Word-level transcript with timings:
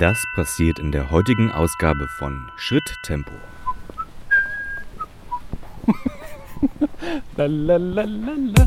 Das 0.00 0.24
passiert 0.34 0.78
in 0.78 0.92
der 0.92 1.10
heutigen 1.10 1.52
Ausgabe 1.52 2.08
von 2.08 2.50
Schritttempo. 2.56 3.34
Lalalala. 7.36 8.64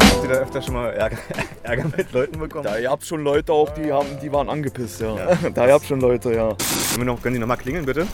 Habt 0.00 0.22
ihr 0.22 0.28
da 0.30 0.34
öfter 0.36 0.62
schon 0.62 0.72
mal 0.72 0.94
Ärger, 0.94 1.18
Ärger 1.62 1.84
mit 1.94 2.10
Leuten 2.12 2.38
bekommen? 2.38 2.64
Da 2.64 2.78
ihr 2.78 2.90
habt 2.90 3.04
schon 3.04 3.22
Leute 3.22 3.52
auch, 3.52 3.68
die 3.74 3.92
haben, 3.92 4.18
die 4.22 4.32
waren 4.32 4.48
angepisst, 4.48 5.02
ja. 5.02 5.14
Da 5.54 5.66
ihr 5.66 5.74
habt 5.74 5.84
schon 5.84 6.00
Leute, 6.00 6.32
ja. 6.32 6.48
Können, 6.48 6.58
wir 6.96 7.04
noch, 7.04 7.20
können 7.20 7.34
die 7.34 7.40
nochmal 7.40 7.58
klingeln, 7.58 7.84
bitte? 7.84 8.06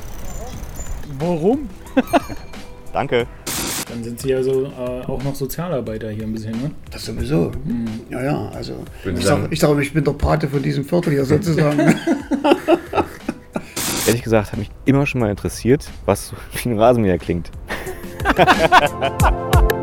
Warum? 1.20 1.70
Danke. 2.92 3.28
Dann 3.90 4.04
sind 4.04 4.20
Sie 4.20 4.34
also 4.34 4.66
äh, 4.66 5.04
auch 5.06 5.22
noch 5.22 5.34
Sozialarbeiter 5.34 6.10
hier 6.10 6.24
ein 6.24 6.32
bisschen, 6.32 6.52
ne? 6.52 6.70
Das 6.90 7.04
sowieso. 7.04 7.50
Ja, 8.08 8.22
ja, 8.22 8.48
also 8.50 8.84
ich 9.04 9.24
sage, 9.24 9.48
ich, 9.50 9.60
sag, 9.60 9.78
ich 9.78 9.92
bin 9.92 10.04
der 10.04 10.12
Pate 10.12 10.48
von 10.48 10.62
diesem 10.62 10.84
Viertel 10.84 11.12
hier 11.12 11.24
sozusagen. 11.24 11.78
Ehrlich 14.06 14.22
gesagt 14.22 14.52
hat 14.52 14.58
mich 14.58 14.70
immer 14.84 15.06
schon 15.06 15.20
mal 15.20 15.30
interessiert, 15.30 15.88
was 16.06 16.28
so 16.28 16.36
wie 16.54 16.68
ein 16.70 16.78
Rasenmäher 16.78 17.18
klingt. 17.18 17.50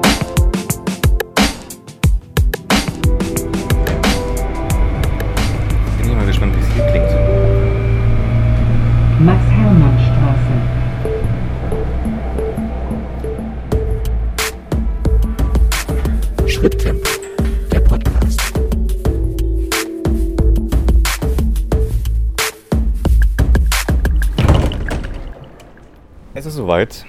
Es 26.48 26.54
ist 26.54 26.60
soweit. 26.60 27.06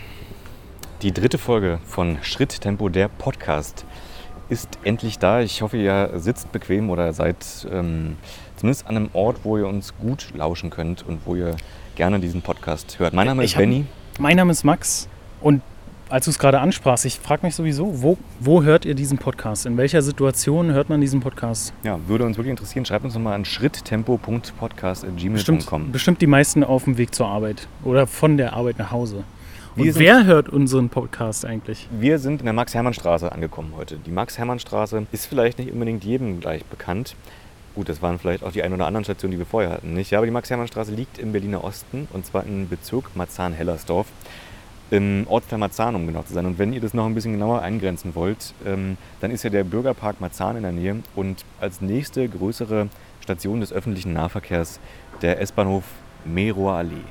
Die 1.02 1.12
dritte 1.12 1.38
Folge 1.38 1.78
von 1.86 2.18
Schritttempo, 2.22 2.88
der 2.88 3.06
Podcast, 3.06 3.86
ist 4.48 4.80
endlich 4.82 5.20
da. 5.20 5.42
Ich 5.42 5.62
hoffe, 5.62 5.76
ihr 5.76 6.10
sitzt 6.16 6.50
bequem 6.50 6.90
oder 6.90 7.12
seid 7.12 7.36
ähm, 7.70 8.16
zumindest 8.56 8.88
an 8.88 8.96
einem 8.96 9.10
Ort, 9.12 9.44
wo 9.44 9.56
ihr 9.56 9.68
uns 9.68 9.96
gut 9.96 10.32
lauschen 10.34 10.70
könnt 10.70 11.06
und 11.06 11.20
wo 11.24 11.36
ihr 11.36 11.54
gerne 11.94 12.18
diesen 12.18 12.42
Podcast 12.42 12.98
hört. 12.98 13.14
Mein 13.14 13.28
Name 13.28 13.44
ist 13.44 13.50
Ich 13.50 13.54
hab- 13.56 13.60
Benny. 13.62 13.86
Mein 14.18 14.36
Name 14.38 14.50
ist 14.50 14.64
Max 14.64 15.08
und 15.40 15.62
als 16.10 16.24
du 16.24 16.30
es 16.30 16.38
gerade 16.38 16.60
ansprachst, 16.60 17.04
ich 17.04 17.18
frage 17.18 17.44
mich 17.44 17.54
sowieso, 17.54 18.02
wo, 18.02 18.16
wo 18.40 18.62
hört 18.62 18.84
ihr 18.84 18.94
diesen 18.94 19.18
Podcast? 19.18 19.66
In 19.66 19.76
welcher 19.76 20.00
Situation 20.02 20.72
hört 20.72 20.88
man 20.88 21.00
diesen 21.00 21.20
Podcast? 21.20 21.72
Ja, 21.82 21.98
würde 22.06 22.24
uns 22.24 22.36
wirklich 22.36 22.50
interessieren. 22.52 22.84
Schreibt 22.84 23.04
uns 23.04 23.14
nochmal 23.14 23.34
an 23.34 23.44
schritttempo.podcast.gmail.com. 23.44 25.32
Bestimmt, 25.34 25.92
bestimmt 25.92 26.20
die 26.22 26.26
meisten 26.26 26.64
auf 26.64 26.84
dem 26.84 26.96
Weg 26.98 27.14
zur 27.14 27.26
Arbeit 27.28 27.68
oder 27.84 28.06
von 28.06 28.36
der 28.36 28.54
Arbeit 28.54 28.78
nach 28.78 28.90
Hause. 28.90 29.24
Und 29.76 29.84
sind- 29.84 29.98
wer 29.98 30.24
hört 30.24 30.48
unseren 30.48 30.88
Podcast 30.88 31.44
eigentlich? 31.44 31.86
Wir 31.90 32.18
sind 32.18 32.40
in 32.40 32.46
der 32.46 32.54
Max-Hermann-Straße 32.54 33.30
angekommen 33.30 33.74
heute. 33.76 33.96
Die 33.98 34.10
Max-Hermann-Straße 34.10 35.06
ist 35.12 35.26
vielleicht 35.26 35.58
nicht 35.58 35.70
unbedingt 35.72 36.04
jedem 36.04 36.40
gleich 36.40 36.64
bekannt. 36.64 37.14
Gut, 37.74 37.88
das 37.88 38.02
waren 38.02 38.18
vielleicht 38.18 38.42
auch 38.42 38.50
die 38.50 38.62
ein 38.64 38.72
oder 38.72 38.86
anderen 38.86 39.04
Stationen, 39.04 39.32
die 39.32 39.38
wir 39.38 39.46
vorher 39.46 39.70
hatten, 39.70 39.92
nicht? 39.94 40.10
Ja, 40.10 40.18
aber 40.18 40.26
die 40.26 40.32
Max-Hermann-Straße 40.32 40.90
liegt 40.92 41.18
im 41.18 41.30
Berliner 41.30 41.62
Osten 41.62 42.08
und 42.12 42.26
zwar 42.26 42.44
im 42.44 42.68
Bezirk 42.68 43.14
Marzahn-Hellersdorf. 43.14 44.06
Im 44.90 45.26
Ortsteil 45.28 45.58
Marzahn, 45.58 45.94
um 45.94 46.06
genau 46.06 46.22
zu 46.22 46.32
sein. 46.32 46.46
Und 46.46 46.58
wenn 46.58 46.72
ihr 46.72 46.80
das 46.80 46.94
noch 46.94 47.04
ein 47.04 47.14
bisschen 47.14 47.32
genauer 47.32 47.60
eingrenzen 47.60 48.14
wollt, 48.14 48.54
ähm, 48.64 48.96
dann 49.20 49.30
ist 49.30 49.42
ja 49.44 49.50
der 49.50 49.64
Bürgerpark 49.64 50.20
Marzahn 50.20 50.56
in 50.56 50.62
der 50.62 50.72
Nähe 50.72 50.96
und 51.14 51.44
als 51.60 51.80
nächste 51.80 52.26
größere 52.28 52.88
Station 53.20 53.60
des 53.60 53.72
öffentlichen 53.72 54.14
Nahverkehrs 54.14 54.80
der 55.20 55.40
S-Bahnhof 55.40 55.84
Meroer 56.24 56.74
Allee. 56.74 57.04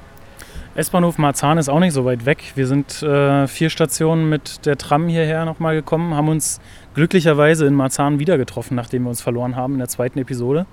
S-Bahnhof 0.76 1.18
Marzahn 1.18 1.58
ist 1.58 1.70
auch 1.70 1.80
nicht 1.80 1.94
so 1.94 2.06
weit 2.06 2.26
weg. 2.26 2.54
Wir 2.56 2.68
sind 2.68 3.02
äh, 3.02 3.48
vier 3.48 3.70
Stationen 3.70 4.30
mit 4.30 4.66
der 4.66 4.78
Tram 4.78 5.08
hierher 5.08 5.46
nochmal 5.46 5.76
gekommen, 5.76 6.14
haben 6.14 6.30
uns 6.30 6.60
glücklicherweise 6.94 7.66
in 7.66 7.74
Marzahn 7.74 8.20
wieder 8.20 8.38
getroffen, 8.38 8.76
nachdem 8.76 9.04
wir 9.04 9.10
uns 9.10 9.22
verloren 9.22 9.56
haben 9.56 9.74
in 9.74 9.80
der 9.80 9.88
zweiten 9.88 10.20
Episode. 10.20 10.66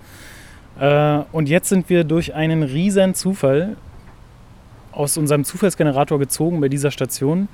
Äh, 0.79 1.21
und 1.33 1.49
jetzt 1.49 1.69
sind 1.69 1.89
wir 1.89 2.05
durch 2.05 2.35
einen 2.35 2.63
riesen 2.63 3.15
Zufall 3.15 3.77
aus 4.97 5.17
unserem 5.17 5.45
Zufallsgenerator 5.45 6.19
gezogen 6.19 6.61
bei 6.61 6.69
dieser 6.69 6.91
Station, 6.91 7.49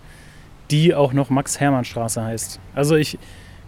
die 0.70 0.94
auch 0.94 1.12
noch 1.12 1.30
Max-Hermann-Straße 1.30 2.22
heißt. 2.22 2.60
Also 2.74 2.96
ich 2.96 3.18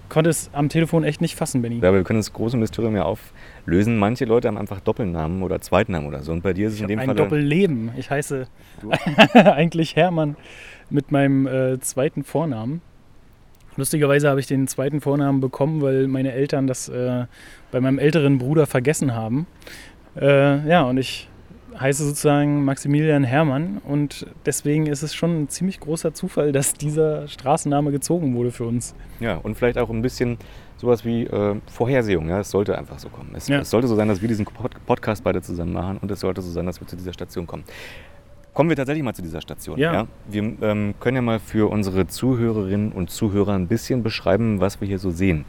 konnte 0.08 0.30
es 0.30 0.50
am 0.52 0.68
Telefon 0.68 1.04
echt 1.04 1.20
nicht 1.20 1.36
fassen, 1.36 1.62
Benny. 1.62 1.78
Ja, 1.80 1.88
aber 1.88 1.98
wir 1.98 2.04
können 2.04 2.18
das 2.18 2.32
große 2.32 2.56
Mysterium 2.56 2.94
ja 2.94 3.04
auflösen. 3.04 3.96
Manche 3.98 4.26
Leute 4.26 4.48
haben 4.48 4.58
einfach 4.58 4.80
Doppelnamen 4.80 5.42
oder 5.42 5.60
Zweitnamen 5.60 6.06
oder 6.06 6.22
so. 6.22 6.32
Und 6.32 6.42
bei 6.42 6.52
dir 6.52 6.68
ist 6.68 6.74
es 6.74 6.80
in 6.80 6.88
dem 6.88 6.98
Ein 6.98 7.06
Fall. 7.06 7.16
Doppelleben. 7.16 7.92
Ich 7.96 8.10
heiße 8.10 8.46
eigentlich 9.34 9.96
Hermann 9.96 10.36
mit 10.90 11.10
meinem 11.10 11.46
äh, 11.46 11.80
zweiten 11.80 12.24
Vornamen. 12.24 12.82
Lustigerweise 13.76 14.28
habe 14.28 14.38
ich 14.38 14.46
den 14.46 14.68
zweiten 14.68 15.00
Vornamen 15.00 15.40
bekommen, 15.40 15.80
weil 15.80 16.06
meine 16.08 16.32
Eltern 16.32 16.66
das 16.66 16.90
äh, 16.90 17.24
bei 17.70 17.80
meinem 17.80 17.98
älteren 17.98 18.36
Bruder 18.36 18.66
vergessen 18.66 19.14
haben. 19.14 19.46
Äh, 20.14 20.68
ja, 20.68 20.82
und 20.82 20.98
ich 20.98 21.30
heiße 21.82 22.04
sozusagen 22.04 22.65
Maximilian 22.65 23.25
Hermann 23.25 23.78
und 23.87 24.26
deswegen 24.47 24.87
ist 24.87 25.03
es 25.03 25.15
schon 25.15 25.43
ein 25.43 25.48
ziemlich 25.48 25.81
großer 25.81 26.15
Zufall, 26.15 26.53
dass 26.53 26.75
dieser 26.75 27.28
Straßenname 27.28 27.91
gezogen 27.91 28.34
wurde 28.34 28.50
für 28.53 28.65
uns. 28.65 28.94
Ja, 29.20 29.37
und 29.37 29.56
vielleicht 29.56 29.78
auch 29.78 29.91
ein 29.91 30.00
bisschen 30.03 30.38
sowas 30.76 31.04
wie 31.04 31.25
äh, 31.25 31.56
Vorhersehung. 31.66 32.28
Ja, 32.28 32.41
es 32.41 32.50
sollte 32.50 32.78
einfach 32.78 32.98
so 32.98 33.09
kommen. 33.09 33.31
Es, 33.34 33.48
Ja. 33.48 33.60
es 33.60 33.70
sollte 33.70 33.87
so 33.88 33.94
sein, 33.97 34.09
dass 34.09 34.20
wir 34.22 34.28
diesen 34.28 34.44
Pod 34.44 34.72
Podcast 34.87 35.22
beide 35.22 35.43
zusammen 35.43 35.72
machen 35.72 35.98
und 36.00 36.10
es 36.10 36.20
sollte 36.20 36.41
so 36.41 36.50
sein, 36.50 36.66
dass 36.66 36.81
wir 36.81 36.87
zu 36.87 36.97
dieser 36.97 37.12
Station 37.12 37.47
kommen. 37.47 37.65
Kommen 38.54 38.69
wir 38.69 38.76
tatsächlich 38.76 39.03
mal 39.03 39.14
zu 39.14 39.22
dieser 39.22 39.41
Station. 39.41 39.78
Ja. 39.78 40.06
Wir 40.28 40.43
ähm, 40.60 40.94
können 41.00 41.16
ja 41.16 41.22
mal 41.22 41.38
für 41.38 41.70
unsere 41.70 42.06
Zuhörerinnen 42.06 42.93
und 42.93 43.10
Zuhörer 43.10 43.54
ein 43.54 43.66
bisschen 43.66 44.03
beschreiben, 44.03 44.60
was 44.60 44.81
wir 44.81 44.88
hier 44.88 44.99
so 44.99 45.10
sehen. 45.10 45.44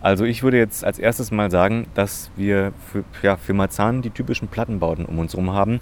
Also 0.00 0.24
ich 0.24 0.42
würde 0.42 0.58
jetzt 0.58 0.84
als 0.84 0.98
erstes 0.98 1.30
mal 1.30 1.50
sagen, 1.50 1.86
dass 1.94 2.30
wir 2.36 2.72
für, 2.92 3.04
ja, 3.22 3.36
für 3.36 3.52
Marzahn 3.52 4.00
die 4.00 4.10
typischen 4.10 4.48
Plattenbauten 4.48 5.04
um 5.04 5.18
uns 5.18 5.32
herum 5.32 5.52
haben. 5.52 5.80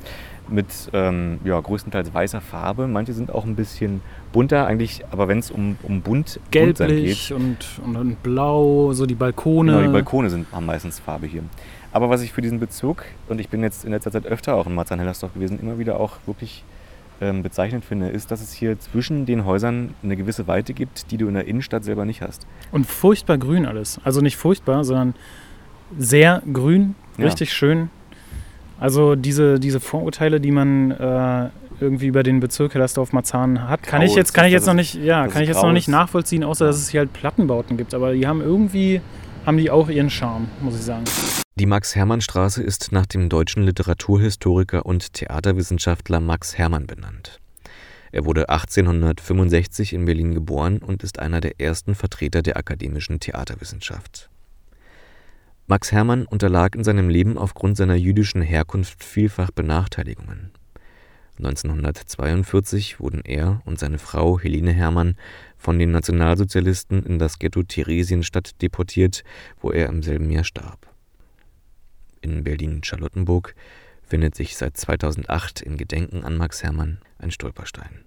Mit 0.48 0.66
ähm, 0.92 1.40
ja, 1.44 1.58
größtenteils 1.58 2.14
weißer 2.14 2.40
Farbe. 2.40 2.86
Manche 2.86 3.12
sind 3.12 3.34
auch 3.34 3.44
ein 3.44 3.56
bisschen 3.56 4.00
bunter 4.32 4.66
eigentlich, 4.66 5.04
aber 5.10 5.26
wenn 5.26 5.40
es 5.40 5.50
um, 5.50 5.76
um 5.82 6.02
bunt, 6.02 6.38
Gelblich 6.50 7.28
geht, 7.28 7.36
und, 7.36 7.80
und, 7.84 7.96
und 7.96 8.22
blau, 8.22 8.92
so 8.92 9.06
die 9.06 9.16
Balkone. 9.16 9.72
Genau, 9.72 9.82
die 9.84 9.92
Balkone 9.92 10.30
sind, 10.30 10.46
haben 10.52 10.66
meistens 10.66 11.00
Farbe 11.00 11.26
hier. 11.26 11.42
Aber 11.92 12.10
was 12.10 12.22
ich 12.22 12.32
für 12.32 12.42
diesen 12.42 12.60
Bezug, 12.60 13.04
und 13.28 13.40
ich 13.40 13.48
bin 13.48 13.62
jetzt 13.62 13.84
in 13.84 13.90
letzter 13.90 14.12
Zeit 14.12 14.24
öfter 14.26 14.54
auch 14.54 14.66
in 14.66 14.74
Marzahn-Hellersdorf 14.74 15.34
gewesen, 15.34 15.58
immer 15.60 15.78
wieder 15.78 15.98
auch 15.98 16.18
wirklich 16.26 16.62
ähm, 17.20 17.42
bezeichnend 17.42 17.84
finde, 17.84 18.08
ist, 18.08 18.30
dass 18.30 18.40
es 18.42 18.52
hier 18.52 18.78
zwischen 18.78 19.26
den 19.26 19.44
Häusern 19.44 19.94
eine 20.02 20.16
gewisse 20.16 20.46
Weite 20.46 20.74
gibt, 20.74 21.10
die 21.10 21.16
du 21.16 21.28
in 21.28 21.34
der 21.34 21.46
Innenstadt 21.46 21.84
selber 21.84 22.04
nicht 22.04 22.22
hast. 22.22 22.46
Und 22.72 22.86
furchtbar 22.86 23.38
grün 23.38 23.66
alles. 23.66 24.00
Also 24.04 24.20
nicht 24.20 24.36
furchtbar, 24.36 24.84
sondern 24.84 25.14
sehr 25.98 26.42
grün, 26.52 26.94
Ja. 27.16 27.24
richtig 27.26 27.52
schön. 27.52 27.90
Also 28.78 29.14
diese, 29.16 29.58
diese 29.58 29.80
Vorurteile, 29.80 30.40
die 30.40 30.50
man 30.50 30.90
äh, 30.90 31.48
irgendwie 31.80 32.06
über 32.06 32.22
den 32.22 32.40
Bezirk 32.40 32.74
Hellersdorf-Marzahn 32.74 33.68
hat, 33.68 33.82
kann 33.82 34.00
Grau 34.00 34.06
ich 34.06 34.14
jetzt, 34.14 34.34
kann 34.34 34.44
ich 34.46 34.52
jetzt 34.52 34.66
noch 34.66 34.74
nicht, 34.74 34.94
ja, 34.94 35.28
kann 35.28 35.42
ich 35.42 35.48
jetzt 35.48 35.58
grau 35.60 35.66
noch 35.68 35.72
nicht 35.72 35.88
nachvollziehen, 35.88 36.44
außer 36.44 36.66
dass 36.66 36.76
es 36.76 36.88
hier 36.90 37.00
halt 37.00 37.12
Plattenbauten 37.12 37.76
gibt. 37.76 37.94
Aber 37.94 38.12
die 38.12 38.26
haben 38.26 38.40
irgendwie, 38.42 39.00
haben 39.46 39.56
die 39.58 39.70
auch 39.70 39.88
ihren 39.88 40.10
Charme, 40.10 40.48
muss 40.60 40.74
ich 40.74 40.82
sagen. 40.82 41.04
Die 41.58 41.66
Max-Hermann-Straße 41.66 42.62
ist 42.62 42.92
nach 42.92 43.06
dem 43.06 43.28
deutschen 43.28 43.62
Literaturhistoriker 43.62 44.84
und 44.84 45.14
Theaterwissenschaftler 45.14 46.20
Max 46.20 46.58
Hermann 46.58 46.86
benannt. 46.86 47.40
Er 48.12 48.24
wurde 48.24 48.48
1865 48.48 49.92
in 49.92 50.04
Berlin 50.04 50.34
geboren 50.34 50.78
und 50.78 51.02
ist 51.02 51.18
einer 51.18 51.40
der 51.40 51.60
ersten 51.60 51.94
Vertreter 51.94 52.42
der 52.42 52.56
akademischen 52.56 53.20
Theaterwissenschaft. 53.20 54.28
Max 55.66 55.92
Hermann 55.92 56.26
unterlag 56.26 56.74
in 56.74 56.84
seinem 56.84 57.08
Leben 57.08 57.38
aufgrund 57.38 57.76
seiner 57.76 57.96
jüdischen 57.96 58.42
Herkunft 58.42 59.02
vielfach 59.02 59.50
Benachteiligungen. 59.50 60.50
1942 61.38 62.98
wurden 62.98 63.22
er 63.24 63.60
und 63.64 63.78
seine 63.78 63.98
Frau 63.98 64.40
Helene 64.40 64.72
Hermann 64.72 65.16
von 65.58 65.78
den 65.78 65.90
Nationalsozialisten 65.90 67.04
in 67.04 67.18
das 67.18 67.38
Ghetto 67.38 67.62
Theresienstadt 67.62 68.60
deportiert, 68.62 69.22
wo 69.60 69.70
er 69.70 69.88
im 69.88 70.02
selben 70.02 70.30
Jahr 70.30 70.44
starb. 70.44 70.88
In 72.22 72.42
Berlin-Charlottenburg 72.44 73.54
findet 74.02 74.34
sich 74.34 74.56
seit 74.56 74.76
2008 74.76 75.60
in 75.60 75.76
Gedenken 75.76 76.24
an 76.24 76.36
Max 76.36 76.62
Hermann 76.62 77.00
ein 77.18 77.30
Stolperstein. 77.30 78.05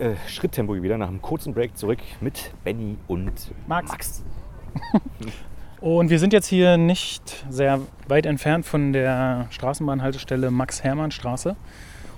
äh, 0.00 0.16
Schritttempo 0.26 0.74
wieder 0.82 0.98
nach 0.98 1.08
einem 1.08 1.22
kurzen 1.22 1.54
Break 1.54 1.76
zurück 1.76 1.98
mit 2.20 2.52
Benny 2.64 2.96
und 3.06 3.32
Max. 3.66 3.90
Max. 3.90 4.24
und 5.80 6.10
wir 6.10 6.18
sind 6.18 6.32
jetzt 6.32 6.46
hier 6.46 6.76
nicht 6.76 7.44
sehr 7.50 7.80
weit 8.08 8.26
entfernt 8.26 8.66
von 8.66 8.92
der 8.92 9.46
Straßenbahnhaltestelle 9.50 10.50
Max-Hermann-Straße 10.50 11.54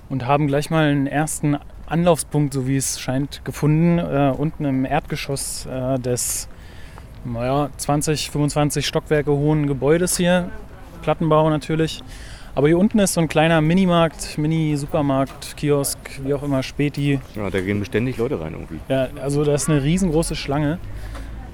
und 0.09 0.27
haben 0.27 0.47
gleich 0.47 0.71
mal 0.71 0.91
einen 0.91 1.07
ersten 1.07 1.59
Anlaufspunkt, 1.87 2.55
so 2.55 2.67
wie 2.67 2.77
es 2.77 3.01
scheint, 3.01 3.45
gefunden, 3.45 3.99
äh, 3.99 4.33
unten 4.37 4.65
im 4.65 4.85
Erdgeschoss 4.85 5.67
äh, 5.67 5.99
des 5.99 6.49
naja, 7.25 7.71
20, 7.77 8.31
25 8.31 8.87
Stockwerke 8.87 9.31
hohen 9.31 9.67
Gebäudes 9.67 10.17
hier. 10.17 10.51
Plattenbau 11.03 11.51
natürlich. 11.51 12.03
Aber 12.55 12.67
hier 12.67 12.79
unten 12.79 12.99
ist 12.99 13.15
so 13.15 13.21
ein 13.23 13.29
kleiner 13.29 13.63
Minimarkt, 13.63 14.37
Mini-Supermarkt, 14.37 15.57
Kiosk, 15.57 15.99
wie 16.23 16.35
auch 16.35 16.43
immer, 16.43 16.63
Späti. 16.63 17.19
Ja, 17.35 17.49
da 17.49 17.61
gehen 17.63 17.81
beständig 17.81 18.19
Leute 18.19 18.39
rein 18.41 18.53
irgendwie. 18.53 18.79
Ja, 18.89 19.09
also 19.23 19.43
da 19.43 19.55
ist 19.55 19.71
eine 19.71 19.83
riesengroße 19.83 20.37
Schlange. 20.37 20.79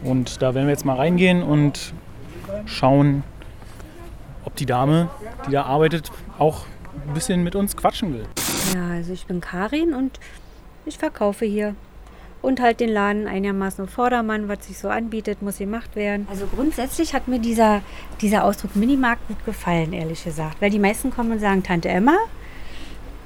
Und 0.02 0.42
da 0.42 0.54
werden 0.54 0.66
wir 0.66 0.72
jetzt 0.72 0.84
mal 0.84 0.96
reingehen 0.96 1.44
und 1.44 1.92
schauen, 2.66 3.22
ob 4.44 4.56
die 4.56 4.66
Dame, 4.66 5.08
die 5.46 5.52
da 5.52 5.62
arbeitet, 5.62 6.10
auch 6.38 6.64
ein 7.06 7.14
bisschen 7.14 7.44
mit 7.44 7.54
uns 7.54 7.76
quatschen 7.76 8.14
will. 8.14 8.26
Ja, 8.74 8.88
also 8.88 9.12
ich 9.12 9.26
bin 9.26 9.40
Karin 9.40 9.94
und 9.94 10.18
ich 10.84 10.98
verkaufe 10.98 11.44
hier. 11.44 11.76
Und 12.40 12.60
halt 12.60 12.78
den 12.80 12.90
Laden 12.90 13.26
einigermaßen 13.26 13.84
auf 13.84 13.90
Vordermann, 13.90 14.48
was 14.48 14.66
sich 14.66 14.78
so 14.78 14.88
anbietet, 14.88 15.42
muss 15.42 15.58
gemacht 15.58 15.96
werden. 15.96 16.26
Also 16.30 16.46
grundsätzlich 16.46 17.12
hat 17.12 17.26
mir 17.26 17.40
dieser, 17.40 17.82
dieser 18.20 18.44
Ausdruck 18.44 18.76
Minimarkt 18.76 19.26
gut 19.26 19.44
gefallen, 19.44 19.92
ehrlich 19.92 20.22
gesagt. 20.22 20.60
Weil 20.60 20.70
die 20.70 20.78
meisten 20.78 21.10
kommen 21.10 21.32
und 21.32 21.40
sagen 21.40 21.62
Tante 21.64 21.88
Emma. 21.88 22.16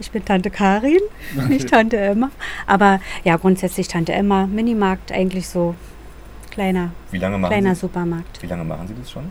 Ich 0.01 0.11
bin 0.11 0.25
Tante 0.25 0.51
Karin, 0.51 0.99
nicht 1.49 1.69
Tante 1.69 1.99
Emma. 1.99 2.31
Aber 2.67 3.01
ja, 3.23 3.37
grundsätzlich 3.37 3.87
Tante 3.87 4.13
Emma, 4.15 4.47
Minimarkt 4.47 5.13
eigentlich 5.13 5.47
so 5.47 5.75
kleiner, 6.51 6.91
Wie 7.11 7.19
lange 7.19 7.39
machen, 7.39 7.53
kleiner 7.53 7.75
Sie, 7.75 7.81
Supermarkt. 7.83 8.43
wie 8.43 8.47
lange 8.47 8.65
machen 8.65 8.89
Sie 8.89 8.95
das 8.99 9.11
schon? 9.11 9.31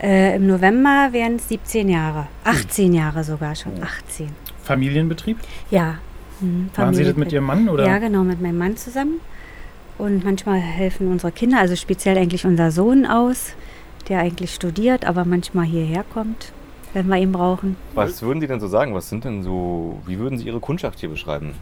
Äh, 0.00 0.36
Im 0.36 0.46
November 0.46 1.08
wären 1.12 1.36
es 1.36 1.48
17 1.48 1.88
Jahre. 1.88 2.28
18 2.44 2.92
Jahre 2.94 3.24
sogar 3.24 3.54
schon. 3.54 3.72
18. 3.82 4.28
Familienbetrieb? 4.62 5.38
Ja. 5.70 5.98
Hm, 6.40 6.70
Machen 6.76 6.94
Sie 6.94 7.04
das 7.04 7.16
mit. 7.16 7.32
Ihrem 7.32 7.44
Mann? 7.44 7.68
Oder? 7.68 7.86
Ja, 7.86 7.98
genau, 7.98 8.22
mit 8.22 8.40
meinem 8.40 8.58
Mann 8.58 8.76
zusammen. 8.76 9.20
Und 9.98 10.24
manchmal 10.24 10.60
helfen 10.60 11.10
unsere 11.10 11.32
Kinder, 11.32 11.58
also 11.58 11.74
speziell 11.74 12.16
eigentlich 12.16 12.46
unser 12.46 12.70
Sohn 12.70 13.04
aus, 13.04 13.54
der 14.08 14.20
eigentlich 14.20 14.54
studiert, 14.54 15.04
aber 15.04 15.24
manchmal 15.24 15.64
hierher 15.66 16.04
kommt, 16.04 16.52
wenn 16.94 17.08
wir 17.08 17.16
ihn 17.16 17.32
brauchen. 17.32 17.76
Was 17.94 18.22
würden 18.22 18.40
Sie 18.40 18.46
denn 18.46 18.60
so 18.60 18.68
sagen? 18.68 18.94
Was 18.94 19.08
sind 19.08 19.24
denn 19.24 19.42
so, 19.42 19.98
wie 20.06 20.18
würden 20.18 20.38
Sie 20.38 20.46
Ihre 20.46 20.60
Kundschaft 20.60 21.00
hier 21.00 21.08
beschreiben? 21.08 21.54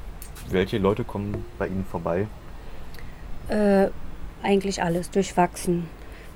Welche 0.50 0.76
Leute 0.78 1.02
kommen 1.02 1.44
bei 1.58 1.66
Ihnen 1.66 1.86
vorbei? 1.90 2.26
Äh, 3.48 3.88
eigentlich 4.42 4.82
alles 4.82 5.10
durchwachsen. 5.10 5.86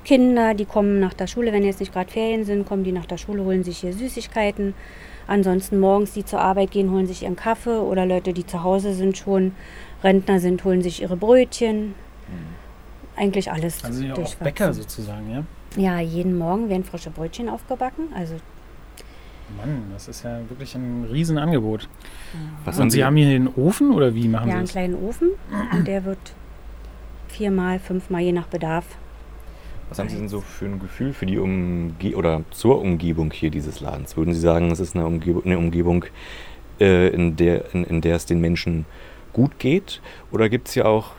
Kinder, 0.04 0.54
die 0.54 0.64
kommen 0.64 0.98
nach 1.00 1.12
der 1.12 1.26
Schule, 1.26 1.52
wenn 1.52 1.62
jetzt 1.62 1.81
nicht 1.81 1.92
gerade 1.92 2.10
Ferien 2.10 2.44
sind, 2.44 2.66
kommen 2.66 2.84
die 2.84 2.92
nach 2.92 3.04
der 3.04 3.19
Schule, 3.19 3.44
holen 3.44 3.62
sich 3.62 3.78
hier 3.78 3.92
Süßigkeiten. 3.92 4.75
Ansonsten 5.30 5.78
morgens, 5.78 6.12
die 6.12 6.24
zur 6.24 6.40
Arbeit 6.40 6.72
gehen, 6.72 6.90
holen 6.90 7.06
sich 7.06 7.22
ihren 7.22 7.36
Kaffee 7.36 7.78
oder 7.78 8.04
Leute, 8.04 8.32
die 8.32 8.44
zu 8.44 8.64
Hause 8.64 8.92
sind 8.94 9.16
schon, 9.16 9.52
Rentner 10.02 10.40
sind, 10.40 10.64
holen 10.64 10.82
sich 10.82 11.02
ihre 11.02 11.16
Brötchen. 11.16 11.94
Eigentlich 13.14 13.52
alles 13.52 13.84
Also 13.84 14.02
ja 14.02 14.14
auch. 14.14 14.34
Bäcker 14.34 14.74
sozusagen, 14.74 15.30
ja? 15.30 15.44
Ja, 15.76 16.00
jeden 16.00 16.36
Morgen 16.36 16.68
werden 16.68 16.82
frische 16.82 17.10
Brötchen 17.10 17.48
aufgebacken. 17.48 18.08
Also 18.12 18.34
Mann, 19.56 19.84
das 19.92 20.08
ist 20.08 20.24
ja 20.24 20.40
wirklich 20.48 20.74
ein 20.74 21.06
Riesenangebot. 21.08 21.88
Was 22.64 22.80
Und 22.80 22.90
Sie 22.90 23.04
haben 23.04 23.14
hier 23.14 23.28
einen 23.28 23.46
Ofen 23.54 23.92
oder 23.92 24.12
wie 24.16 24.26
machen 24.26 24.48
ja, 24.48 24.54
Sie 24.54 24.56
einen 24.56 24.64
das? 24.64 24.72
kleinen 24.72 24.94
Ofen. 24.96 25.28
Und 25.72 25.86
der 25.86 26.04
wird 26.04 26.18
viermal, 27.28 27.78
fünfmal, 27.78 28.22
je 28.22 28.32
nach 28.32 28.48
Bedarf. 28.48 28.84
Was 29.90 29.98
haben 29.98 30.08
Sie 30.08 30.16
denn 30.16 30.28
so 30.28 30.40
für 30.40 30.64
ein 30.64 30.78
Gefühl 30.78 31.12
für 31.12 31.26
die 31.26 31.38
Umge 31.38 31.92
oder 32.14 32.42
zur 32.50 32.81
Umgebung 32.81 33.31
hier 33.32 33.50
dieses 33.50 33.81
Ladens? 33.81 34.16
Würden 34.16 34.32
Sie 34.32 34.40
sagen, 34.40 34.70
es 34.70 34.81
ist 34.81 34.96
eine 34.96 35.04
Umgebung, 35.04 35.44
eine 35.44 35.58
Umgebung 35.58 36.04
äh, 36.81 37.08
in, 37.08 37.37
der, 37.37 37.75
in, 37.75 37.84
in 37.84 38.00
der 38.00 38.16
es 38.16 38.25
den 38.25 38.40
Menschen 38.40 38.87
gut 39.32 39.58
geht? 39.58 40.00
Oder 40.31 40.48
gibt 40.48 40.69
es 40.69 40.75
hier 40.75 40.87
auch 40.87 41.14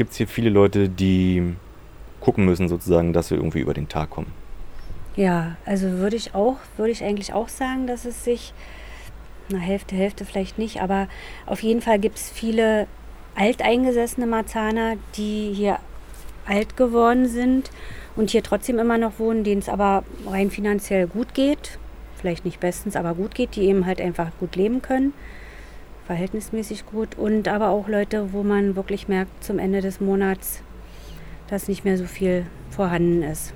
gibt's 0.00 0.16
hier 0.16 0.28
viele 0.28 0.48
Leute, 0.48 0.88
die 0.88 1.54
gucken 2.20 2.46
müssen, 2.46 2.68
sozusagen, 2.68 3.12
dass 3.12 3.30
wir 3.30 3.36
irgendwie 3.36 3.60
über 3.60 3.74
den 3.74 3.86
Tag 3.86 4.08
kommen? 4.08 4.32
Ja, 5.14 5.56
also 5.66 5.88
würde 5.90 6.16
ich 6.16 6.34
auch, 6.34 6.56
würde 6.78 6.90
ich 6.90 7.04
eigentlich 7.04 7.34
auch 7.34 7.50
sagen, 7.50 7.86
dass 7.86 8.06
es 8.06 8.24
sich, 8.24 8.54
na 9.50 9.58
Hälfte, 9.58 9.94
Hälfte 9.94 10.24
vielleicht 10.24 10.56
nicht, 10.56 10.80
aber 10.80 11.06
auf 11.44 11.62
jeden 11.62 11.82
Fall 11.82 11.98
gibt 11.98 12.16
es 12.16 12.30
viele 12.30 12.86
alteingesessene 13.34 14.26
Marzaner, 14.26 14.94
die 15.18 15.52
hier 15.54 15.78
alt 16.46 16.76
geworden 16.76 17.28
sind 17.28 17.70
und 18.16 18.30
hier 18.30 18.42
trotzdem 18.42 18.78
immer 18.78 18.98
noch 18.98 19.18
wohnen, 19.18 19.44
denen 19.44 19.60
es 19.60 19.68
aber 19.68 20.04
rein 20.26 20.50
finanziell 20.50 21.06
gut 21.06 21.34
geht. 21.34 21.78
Vielleicht 22.16 22.44
nicht 22.44 22.60
bestens, 22.60 22.96
aber 22.96 23.14
gut 23.14 23.34
geht, 23.34 23.56
die 23.56 23.62
eben 23.62 23.86
halt 23.86 24.00
einfach 24.00 24.30
gut 24.38 24.56
leben 24.56 24.82
können. 24.82 25.14
Verhältnismäßig 26.06 26.86
gut. 26.86 27.16
Und 27.16 27.48
aber 27.48 27.68
auch 27.68 27.88
Leute, 27.88 28.32
wo 28.32 28.42
man 28.42 28.76
wirklich 28.76 29.08
merkt 29.08 29.42
zum 29.42 29.58
Ende 29.58 29.80
des 29.80 30.00
Monats, 30.00 30.62
dass 31.48 31.68
nicht 31.68 31.84
mehr 31.84 31.96
so 31.96 32.04
viel 32.04 32.46
vorhanden 32.70 33.22
ist. 33.22 33.54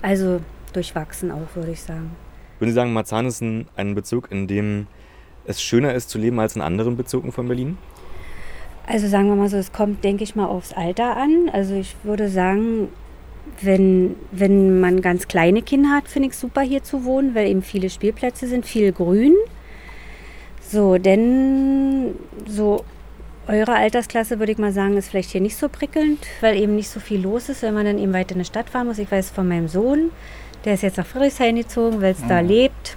Also 0.00 0.40
durchwachsen 0.72 1.30
auch, 1.30 1.54
würde 1.54 1.70
ich 1.70 1.82
sagen. 1.82 2.10
Würden 2.58 2.70
Sie 2.70 2.74
sagen, 2.74 2.92
Marzahn 2.92 3.26
ist 3.26 3.40
ein, 3.40 3.68
ein 3.76 3.94
Bezirk, 3.94 4.30
in 4.30 4.46
dem 4.46 4.86
es 5.44 5.62
schöner 5.62 5.94
ist 5.94 6.10
zu 6.10 6.18
leben 6.18 6.38
als 6.40 6.56
in 6.56 6.62
anderen 6.62 6.96
Bezirken 6.96 7.32
von 7.32 7.46
Berlin? 7.46 7.78
Also 8.86 9.06
sagen 9.08 9.28
wir 9.28 9.36
mal 9.36 9.48
so, 9.48 9.56
es 9.56 9.72
kommt, 9.72 10.04
denke 10.04 10.24
ich 10.24 10.34
mal, 10.34 10.46
aufs 10.46 10.72
Alter 10.72 11.16
an. 11.16 11.48
Also 11.52 11.74
ich 11.74 11.94
würde 12.02 12.28
sagen, 12.28 12.88
wenn, 13.60 14.16
wenn 14.30 14.80
man 14.80 15.00
ganz 15.00 15.28
kleine 15.28 15.62
Kinder 15.62 15.90
hat, 15.90 16.08
finde 16.08 16.28
ich 16.28 16.34
es 16.34 16.40
super 16.40 16.62
hier 16.62 16.82
zu 16.82 17.04
wohnen, 17.04 17.34
weil 17.34 17.48
eben 17.48 17.62
viele 17.62 17.90
Spielplätze 17.90 18.46
sind, 18.46 18.66
viel 18.66 18.92
Grün. 18.92 19.34
So, 20.60 20.98
denn 20.98 22.14
so 22.46 22.84
eure 23.46 23.74
Altersklasse 23.74 24.38
würde 24.38 24.52
ich 24.52 24.58
mal 24.58 24.72
sagen, 24.72 24.96
ist 24.96 25.08
vielleicht 25.08 25.30
hier 25.30 25.40
nicht 25.40 25.56
so 25.56 25.68
prickelnd, 25.68 26.24
weil 26.40 26.56
eben 26.56 26.76
nicht 26.76 26.88
so 26.88 27.00
viel 27.00 27.20
los 27.20 27.48
ist, 27.48 27.62
wenn 27.62 27.74
man 27.74 27.84
dann 27.84 27.98
eben 27.98 28.12
weiter 28.12 28.32
in 28.32 28.38
die 28.38 28.44
Stadt 28.44 28.70
fahren 28.70 28.86
muss. 28.86 28.98
Ich 28.98 29.10
weiß 29.10 29.30
von 29.30 29.48
meinem 29.48 29.68
Sohn, 29.68 30.10
der 30.64 30.74
ist 30.74 30.82
jetzt 30.82 30.96
nach 30.96 31.06
Friedrichshain 31.06 31.56
gezogen, 31.56 32.00
weil 32.00 32.12
es 32.12 32.26
da 32.28 32.40
lebt. 32.40 32.96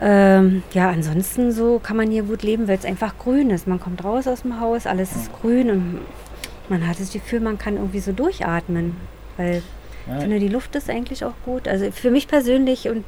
Ähm, 0.00 0.62
ja, 0.72 0.90
ansonsten 0.90 1.50
so 1.52 1.80
kann 1.80 1.96
man 1.96 2.10
hier 2.10 2.22
gut 2.22 2.42
leben, 2.42 2.68
weil 2.68 2.78
es 2.78 2.84
einfach 2.84 3.18
grün 3.18 3.50
ist. 3.50 3.66
Man 3.66 3.80
kommt 3.80 4.04
raus 4.04 4.26
aus 4.28 4.42
dem 4.42 4.60
Haus, 4.60 4.86
alles 4.86 5.14
ist 5.16 5.32
grün 5.40 5.70
und 5.70 5.98
man 6.68 6.86
hat 6.86 7.00
das 7.00 7.12
Gefühl, 7.12 7.40
man 7.40 7.58
kann 7.58 7.76
irgendwie 7.76 8.00
so 8.00 8.12
durchatmen. 8.12 8.96
Weil 9.36 9.56
ich 9.56 10.12
Ja, 10.12 10.20
finde, 10.20 10.38
die 10.38 10.48
Luft 10.48 10.74
ist 10.76 10.88
eigentlich 10.88 11.24
auch 11.24 11.34
gut. 11.44 11.66
Also 11.66 11.90
für 11.90 12.10
mich 12.10 12.28
persönlich 12.28 12.88
und 12.88 13.04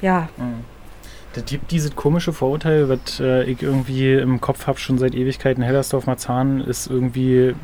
ja, 0.00 0.28
Das 1.34 1.44
gibt 1.44 1.70
dieses 1.70 1.94
komische 1.94 2.32
Vorurteil, 2.32 2.88
was 2.88 3.20
äh, 3.20 3.44
ich 3.44 3.62
irgendwie 3.62 4.14
im 4.14 4.40
Kopf 4.40 4.66
habe, 4.66 4.78
schon 4.78 4.96
seit 4.98 5.14
Ewigkeiten. 5.14 5.62
Hellersdorf-Marzahn 5.62 6.60
ist 6.62 6.86
irgendwie 6.88 7.54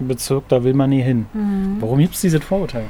ein 0.00 0.08
Bezirk, 0.08 0.48
da 0.48 0.64
will 0.64 0.74
man 0.74 0.90
nie 0.90 1.02
hin. 1.02 1.26
Warum 1.80 1.98
gibt 1.98 2.14
es 2.14 2.22
dieses 2.22 2.42
Vorurteil? 2.42 2.86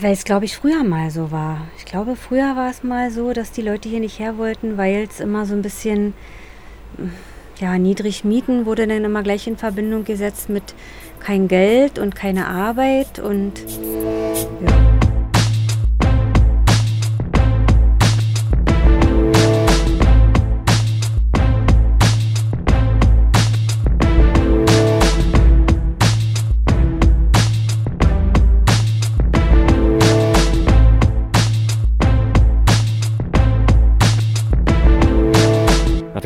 Weil 0.00 0.12
es, 0.12 0.24
glaube 0.24 0.44
ich, 0.44 0.56
früher 0.56 0.82
mal 0.82 1.10
so 1.10 1.30
war. 1.30 1.68
Ich 1.78 1.84
glaube, 1.84 2.16
früher 2.16 2.56
war 2.56 2.70
es 2.70 2.82
mal 2.82 3.10
so, 3.10 3.32
dass 3.32 3.52
die 3.52 3.62
Leute 3.62 3.88
hier 3.88 4.00
nicht 4.00 4.18
her 4.18 4.38
wollten, 4.38 4.76
weil 4.76 5.06
es 5.08 5.20
immer 5.20 5.46
so 5.46 5.54
ein 5.54 5.62
bisschen, 5.62 6.14
ja, 7.58 7.78
niedrig 7.78 8.24
mieten 8.24 8.66
wurde 8.66 8.86
dann 8.86 9.04
immer 9.04 9.22
gleich 9.22 9.46
in 9.46 9.56
Verbindung 9.56 10.04
gesetzt 10.04 10.48
mit 10.48 10.74
kein 11.20 11.48
Geld 11.48 11.98
und 11.98 12.14
keine 12.14 12.48
Arbeit 12.48 13.18
und 13.18 13.60
ja. 14.66 14.93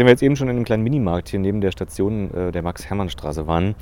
Wir 0.08 0.12
jetzt 0.12 0.22
eben 0.22 0.36
schon 0.36 0.48
in 0.48 0.56
einem 0.56 0.64
kleinen 0.64 0.82
Minimarkt 0.84 1.28
hier 1.28 1.38
neben 1.38 1.60
der 1.60 1.70
Station 1.70 2.32
äh, 2.32 2.50
der 2.50 2.62
Max-Hermann-Straße 2.62 3.46
waren, 3.46 3.74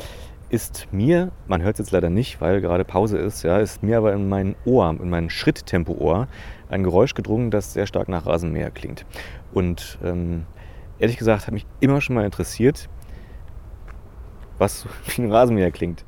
ist 0.49 0.88
mir, 0.90 1.30
man 1.47 1.62
hört 1.62 1.75
es 1.75 1.78
jetzt 1.78 1.92
leider 1.92 2.11
nicht, 2.11 2.40
weil 2.40 2.61
gerade 2.61 2.85
Pause 2.85 3.16
ist, 3.16 3.45
ja, 3.45 3.59
ist 3.59 3.85
mir 3.85 3.99
aber 3.99 4.12
in 4.12 4.28
mein 4.28 4.56
Ohr, 4.64 4.90
in 4.90 5.09
mein 5.09 5.30
Schritttempo-Ohr, 5.30 6.26
ein 6.68 6.83
Geräusch 6.83 7.14
gedrungen, 7.14 7.52
das 7.52 7.73
sehr 7.73 7.87
stark 7.87 8.09
nach 8.09 8.26
Rasenmäher 8.26 8.73
klingt. 8.73 9.06
Und 9.52 9.99
ähm, 10.02 10.47
ehrlich 10.99 11.16
gesagt 11.16 11.47
hat 11.47 11.54
mich 11.54 11.66
immer 11.78 12.00
schon 12.00 12.16
mal 12.16 12.25
interessiert, 12.25 12.88
was 14.59 14.88
wie 15.16 15.23
ein 15.23 15.30
Rasenmäher 15.30 15.71
klingt. 15.71 16.04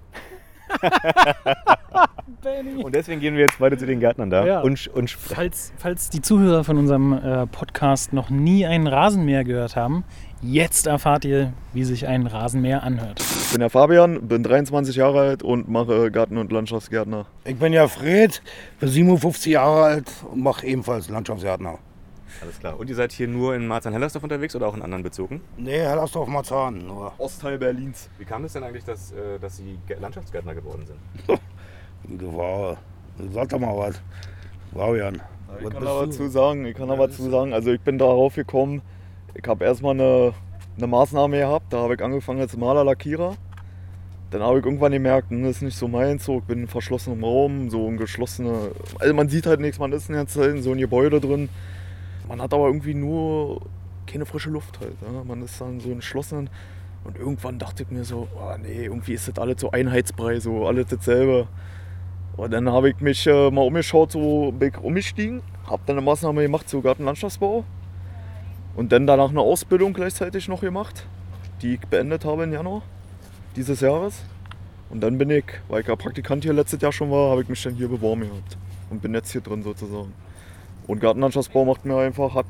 Und 2.83 2.95
deswegen 2.95 3.21
gehen 3.21 3.35
wir 3.35 3.43
jetzt 3.43 3.61
weiter 3.61 3.77
zu 3.77 3.85
den 3.87 4.01
Gärtnern 4.01 4.31
da 4.31 4.47
Ja. 4.47 4.61
und, 4.61 4.87
und. 4.89 5.11
Falls, 5.11 5.73
falls 5.77 6.09
die 6.09 6.23
Zuhörer 6.23 6.65
von 6.65 6.79
unserem 6.79 7.13
äh, 7.13 7.47
Podcast 7.47 8.13
noch 8.13 8.31
nie 8.31 8.65
einen 8.65 8.87
Rasenmäher 8.87 9.45
gehört 9.45 9.77
haben, 9.77 10.05
jetzt 10.41 10.87
erfahrt 10.87 11.25
ihr, 11.25 11.53
wie 11.73 11.85
sich 11.85 12.07
ein 12.07 12.27
Rasenmäher 12.27 12.85
anhört. 12.85 13.21
Ich 13.21 13.51
bin 13.51 13.61
der 13.61 13.71
Fabian, 13.71 14.29
bin 14.29 14.43
23 14.45 14.97
Jahre 14.97 15.21
alt 15.21 15.43
und 15.43 15.69
mache 15.69 16.11
Garten- 16.11 16.39
und 16.39 16.53
Landschaftsgärtner. 16.53 17.27
Ich 17.45 17.57
bin 17.57 17.73
ja 17.73 17.89
Fred, 17.89 18.41
bin 18.79 18.89
57 18.89 19.53
Jahre 19.53 19.83
alt 19.83 20.11
und 20.31 20.43
mache 20.43 20.65
ebenfalls 20.67 21.09
Landschaftsgärtner. 21.09 21.79
Alles 22.43 22.59
klar. 22.61 22.79
Und 22.79 22.89
ihr 22.89 22.95
seid 22.97 23.13
hier 23.13 23.29
nur 23.29 23.55
in 23.55 23.67
Marzahn-Hellersdorf 23.67 24.23
unterwegs 24.25 24.55
oder 24.57 24.67
auch 24.69 24.77
in 24.77 24.83
anderen 24.83 25.03
Bezirken? 25.03 25.41
Nee, 25.57 25.79
Hellersdorf 25.79 26.29
Marzahn 26.29 26.87
nur. 26.87 27.13
Ostteil 27.19 27.59
Berlins. 27.59 28.09
Wie 28.19 28.25
kam 28.25 28.45
es 28.45 28.53
denn 28.53 28.63
eigentlich, 28.65 28.85
dass, 28.85 29.13
äh, 29.13 29.39
dass 29.41 29.57
Sie 29.57 29.79
Gär- 29.89 30.01
Landschaftsgärtner 30.01 30.55
geworden 30.55 30.85
sind? 30.87 31.41
Du 32.05 32.35
war, 32.37 32.77
sag 33.33 33.49
doch 33.49 33.59
mal 33.59 33.77
was. 33.77 34.01
Fabian. 34.73 35.17
Ich 35.59 35.65
was 35.65 35.73
kann 35.73 35.87
aber 35.87 36.05
du? 36.07 36.11
zu 36.13 36.29
sagen, 36.31 36.65
ich 36.65 36.77
kann 36.77 36.91
aber 36.91 37.11
zu 37.11 37.29
sagen, 37.29 37.53
also 37.53 37.73
ich 37.73 37.81
bin 37.81 37.99
darauf 37.99 38.35
gekommen, 38.37 38.83
ich 39.35 39.47
habe 39.47 39.65
erstmal 39.65 39.95
eine, 39.95 40.33
eine 40.77 40.87
Maßnahme 40.87 41.39
gehabt, 41.39 41.73
da 41.73 41.79
habe 41.79 41.95
ich 41.95 42.03
angefangen 42.03 42.41
als 42.41 42.57
Maler, 42.57 42.85
Lackierer. 42.85 43.35
Dann 44.31 44.43
habe 44.43 44.59
ich 44.59 44.65
irgendwann 44.65 44.93
gemerkt, 44.93 45.31
hm, 45.31 45.43
das 45.43 45.57
ist 45.57 45.63
nicht 45.63 45.77
so 45.77 45.89
meins, 45.89 46.25
so, 46.25 46.39
ich 46.39 46.45
bin 46.45 46.59
in 46.59 46.63
einem 46.65 46.69
verschlossenen 46.69 47.23
Raum, 47.25 47.69
so 47.71 47.87
ein 47.89 47.97
geschlossene, 47.97 48.71
also 49.01 49.15
man 49.15 49.29
sieht 49.29 49.47
halt 49.47 49.61
nichts, 49.61 49.79
man 49.79 49.93
ist 49.93 50.09
jetzt 50.09 50.37
in 50.37 50.63
so 50.63 50.71
ein 50.73 50.79
Gebäude 50.79 51.19
drin. 51.21 51.49
Man 52.29 52.43
hat 52.43 52.53
aber 52.53 52.67
irgendwie 52.67 52.95
nur 52.95 53.63
keine 54.07 54.27
frische 54.27 54.51
Luft 54.51 54.81
halt. 54.81 54.97
Ja? 55.03 55.25
Man 55.25 55.43
ist 55.43 55.61
dann 55.61 55.81
so 55.81 55.91
entschlossen 55.91 56.51
und 57.05 57.17
irgendwann 57.17 57.59
dachte 57.59 57.85
ich 57.85 57.91
mir 57.91 58.05
so, 58.05 58.29
oh 58.37 58.57
nee, 58.61 58.85
irgendwie 58.85 59.15
ist 59.15 59.29
das 59.29 59.39
alles 59.39 59.61
so 59.61 59.71
Einheitsbrei, 59.71 60.41
so 60.41 60.67
alles 60.67 60.89
dasselbe. 60.89 61.49
Und 62.37 62.53
dann 62.53 62.71
habe 62.71 62.91
ich 62.91 63.01
mich 63.01 63.27
äh, 63.27 63.51
mal 63.51 63.63
umgeschaut, 63.63 64.13
so 64.13 64.53
bin 64.53 64.69
ich 64.69 64.79
umgestiegen, 64.79 65.43
habe 65.67 65.83
dann 65.87 65.97
eine 65.97 66.05
Maßnahme 66.05 66.43
gemacht 66.43 66.69
zu 66.69 66.81
Gartenlandschaftsbau 66.81 67.65
und 68.77 68.93
dann 68.93 69.07
danach 69.07 69.31
eine 69.31 69.41
Ausbildung 69.41 69.93
gleichzeitig 69.93 70.49
noch 70.49 70.61
gemacht, 70.61 71.07
die 71.63 71.75
ich 71.75 71.81
beendet 71.81 72.25
habe 72.25 72.45
im 72.45 72.53
Januar 72.53 72.83
dieses 73.57 73.81
Jahres. 73.81 74.23
Und 74.91 75.01
dann 75.01 75.19
bin 75.19 75.31
ich, 75.31 75.45
weil 75.69 75.81
ich 75.81 75.89
ja 75.89 75.97
Praktikant 75.97 76.45
hier 76.45 76.53
letztes 76.53 76.81
Jahr 76.81 76.93
schon 76.93 77.11
war, 77.11 77.31
habe 77.31 77.43
ich 77.43 77.49
mich 77.49 77.63
dann 77.63 77.75
hier 77.75 77.89
beworben 77.89 78.23
gehabt 78.23 78.57
und 78.91 79.03
bin 79.03 79.15
jetzt 79.15 79.33
hier 79.33 79.41
drin 79.41 79.63
sozusagen. 79.63 80.13
Und 80.89 81.01
Gartenlandschaftsbau 81.01 81.65
macht 81.65 81.85
mir 81.85 81.97
einfach, 81.99 82.35
hat, 82.35 82.47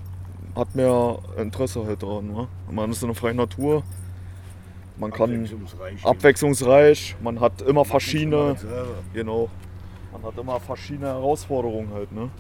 hat 0.57 0.75
mir 0.75 1.19
Interesse 1.37 1.85
halt 1.85 2.03
dran. 2.03 2.29
Ne? 2.29 2.49
Man 2.71 2.91
ist 2.91 3.03
in 3.03 3.09
der 3.09 3.15
freien 3.15 3.37
Natur, 3.37 3.83
man 4.97 5.11
kann 5.11 5.31
Abwechslungsreich. 5.35 6.07
abwechslungsreich, 6.07 7.17
man 7.23 7.41
hat 7.41 7.61
immer 7.63 7.85
verschiedene, 7.85 8.57
genau, 9.13 9.49
man 10.13 10.23
hat 10.23 10.39
immer 10.39 10.59
verschiedene 10.61 11.09
Herausforderungen 11.09 11.93
halt. 11.93 12.11
Ne? 12.13 12.31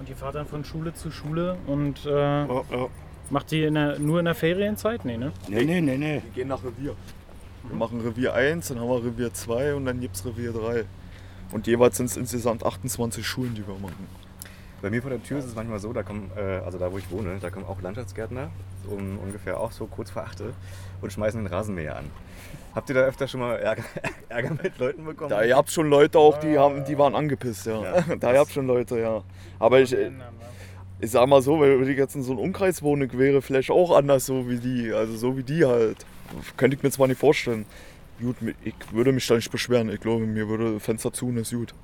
Und 0.00 0.08
ihr 0.08 0.16
fahrt 0.16 0.36
dann 0.36 0.46
von 0.46 0.64
Schule 0.64 0.94
zu 0.94 1.10
Schule 1.10 1.56
und 1.66 2.06
äh, 2.06 2.10
Ja, 2.10 2.46
ja. 2.46 2.86
macht 3.30 3.50
die 3.50 3.64
in 3.64 3.74
der, 3.74 3.98
nur 3.98 4.20
in 4.20 4.24
der 4.26 4.34
Ferienzeit? 4.36 5.04
Nee, 5.04 5.16
ne? 5.16 5.32
Nee, 5.48 5.64
nee, 5.64 5.80
nee, 5.80 5.96
nee. 5.98 6.22
Wir 6.24 6.30
gehen 6.34 6.48
nach 6.48 6.62
Revier. 6.62 6.94
Wir 7.68 7.76
machen 7.76 8.00
Revier 8.00 8.32
1, 8.34 8.68
dann 8.68 8.78
haben 8.80 8.88
wir 8.88 9.04
Revier 9.04 9.34
2 9.34 9.74
und 9.74 9.84
dann 9.84 10.00
gibt 10.00 10.14
es 10.14 10.24
Revier 10.24 10.52
3. 10.52 10.84
Und 11.50 11.66
jeweils 11.66 11.96
sind 11.96 12.06
es 12.06 12.16
insgesamt 12.16 12.64
28 12.64 13.26
Schulen, 13.26 13.54
die 13.54 13.66
wir 13.66 13.74
machen. 13.74 14.06
Bei 14.80 14.90
mir 14.90 15.02
vor 15.02 15.10
der 15.10 15.22
Tür 15.22 15.38
ist 15.38 15.46
es 15.46 15.54
manchmal 15.54 15.80
so, 15.80 15.92
da 15.92 16.02
kommen, 16.02 16.30
äh, 16.36 16.64
also 16.64 16.78
da 16.78 16.92
wo 16.92 16.98
ich 16.98 17.10
wohne, 17.10 17.38
da 17.40 17.50
kommen 17.50 17.66
auch 17.66 17.80
Landschaftsgärtner, 17.82 18.50
so 18.84 18.94
um 18.94 19.18
ungefähr 19.18 19.58
auch 19.58 19.72
so 19.72 19.86
kurz 19.86 20.10
vor 20.10 20.22
8 20.22 20.42
und 21.00 21.12
schmeißen 21.12 21.42
den 21.42 21.52
Rasenmäher 21.52 21.96
an. 21.96 22.04
Habt 22.74 22.88
ihr 22.90 22.94
da 22.94 23.00
öfter 23.00 23.26
schon 23.26 23.40
mal 23.40 23.56
Ärger, 23.56 23.82
Ärger 24.28 24.50
mit 24.62 24.78
Leuten 24.78 25.04
bekommen? 25.04 25.30
Da 25.30 25.42
ihr 25.42 25.56
habt 25.56 25.70
schon 25.70 25.90
Leute 25.90 26.18
auch, 26.18 26.38
die, 26.38 26.58
haben, 26.58 26.84
die 26.84 26.96
waren 26.96 27.14
angepisst, 27.14 27.66
ja. 27.66 27.82
Ja. 27.82 28.04
Da 28.20 28.32
ihr 28.32 28.38
habt 28.38 28.52
schon 28.52 28.68
Leute, 28.68 29.00
ja. 29.00 29.22
Aber 29.58 29.80
ich, 29.80 29.96
ich 31.00 31.10
sag 31.10 31.26
mal 31.28 31.42
so, 31.42 31.60
wenn 31.60 31.88
ich 31.88 31.96
jetzt 31.96 32.14
in 32.14 32.22
so 32.22 32.32
einem 32.32 32.40
Umkreis 32.40 32.82
wohne, 32.82 33.12
wäre 33.12 33.42
vielleicht 33.42 33.70
auch 33.70 33.96
anders 33.96 34.26
so 34.26 34.48
wie 34.48 34.58
die. 34.58 34.92
Also 34.92 35.16
so 35.16 35.36
wie 35.36 35.42
die 35.42 35.64
halt. 35.64 36.06
Könnte 36.56 36.76
ich 36.76 36.82
mir 36.82 36.90
zwar 36.90 37.08
nicht 37.08 37.18
vorstellen. 37.18 37.66
Gut, 38.20 38.36
ich 38.64 38.74
würde 38.92 39.12
mich 39.12 39.26
da 39.26 39.34
nicht 39.34 39.50
beschweren. 39.50 39.88
Ich 39.90 40.00
glaube, 40.00 40.26
mir 40.26 40.48
würde 40.48 40.78
Fenster 40.78 41.12
zu 41.12 41.28
und 41.28 41.38
ist 41.38 41.52
gut. 41.52 41.74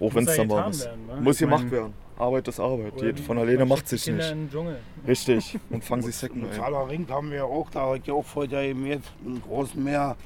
Auch 0.00 0.14
wenn 0.14 0.26
es 0.26 0.36
dann 0.36 0.48
warm 0.48 0.70
ist. 0.70 0.88
Muss 1.20 1.38
gemacht 1.38 1.70
werden. 1.70 1.92
Arbeit 2.18 2.46
ist 2.48 2.60
Arbeit. 2.60 2.94
Jed- 3.00 3.18
Von 3.20 3.38
alleine 3.38 3.64
macht 3.66 3.88
sich's 3.88 4.04
Kinder 4.04 4.22
nicht. 4.22 4.32
im 4.32 4.50
Dschungel. 4.50 4.80
Richtig. 5.06 5.58
Und 5.70 5.84
fangen 5.84 6.02
sich 6.02 6.14
Säcken 6.16 6.42
Mit 6.42 6.52
ein. 6.52 6.56
Thaler 6.58 6.88
Ring 6.88 7.06
haben 7.08 7.30
wir 7.30 7.44
auch, 7.44 7.68
da 7.70 7.80
habe 7.80 7.98
ich 7.98 8.06
ja 8.06 8.14
auch 8.14 8.24
vorher 8.24 8.68
gemäht, 8.68 9.02
im 9.24 9.42
großen 9.42 9.82
Meer 9.82 10.16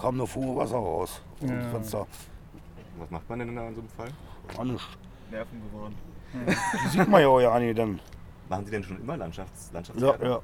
kam 0.00 0.14
eine 0.14 0.26
Fuhre 0.26 0.56
Wasser 0.56 0.76
raus. 0.76 1.20
Und 1.40 1.48
Ja. 1.50 1.68
Fenster 1.70 2.06
Was 2.98 3.10
macht 3.10 3.28
man 3.28 3.40
denn 3.40 3.56
da 3.56 3.68
in 3.68 3.74
so 3.74 3.80
einem 3.80 3.90
Fall? 3.90 4.64
nicht. 4.66 4.88
Nerven 5.30 5.62
bewahren. 5.72 5.94
Die 6.84 6.88
sieht 6.88 7.08
man 7.08 7.20
ja 7.20 7.28
auch 7.28 7.40
ja 7.40 7.58
nicht 7.58 7.78
dann. 7.78 7.98
Machen 8.48 8.64
Sie 8.66 8.70
denn 8.70 8.82
schon 8.84 9.00
immer 9.00 9.16
Landschafts 9.16 9.68
Ja, 9.68 9.74
Landschaftsgärtner? 9.74 10.28
ja. 10.28 10.40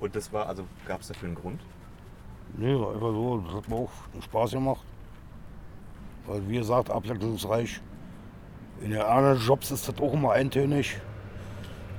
Und 0.00 0.16
das 0.16 0.32
war, 0.32 0.46
also 0.46 0.64
gab 0.86 1.00
es 1.00 1.08
dafür 1.08 1.28
einen 1.28 1.36
Grund? 1.36 1.60
Nee, 2.56 2.74
war 2.74 2.92
einfach 2.94 3.12
so, 3.12 3.42
das 3.46 3.54
hat 3.54 3.68
mir 3.68 3.76
auch 3.76 3.90
Spaß 4.22 4.50
gemacht. 4.52 4.84
Weil, 6.26 6.48
wie 6.48 6.56
gesagt, 6.58 6.90
abwechslungsreich. 6.90 7.80
In 8.80 8.90
den 8.90 9.02
anderen 9.02 9.38
Jobs 9.38 9.70
ist 9.70 9.88
das 9.88 10.00
auch 10.00 10.14
immer 10.14 10.32
eintönig. 10.32 10.98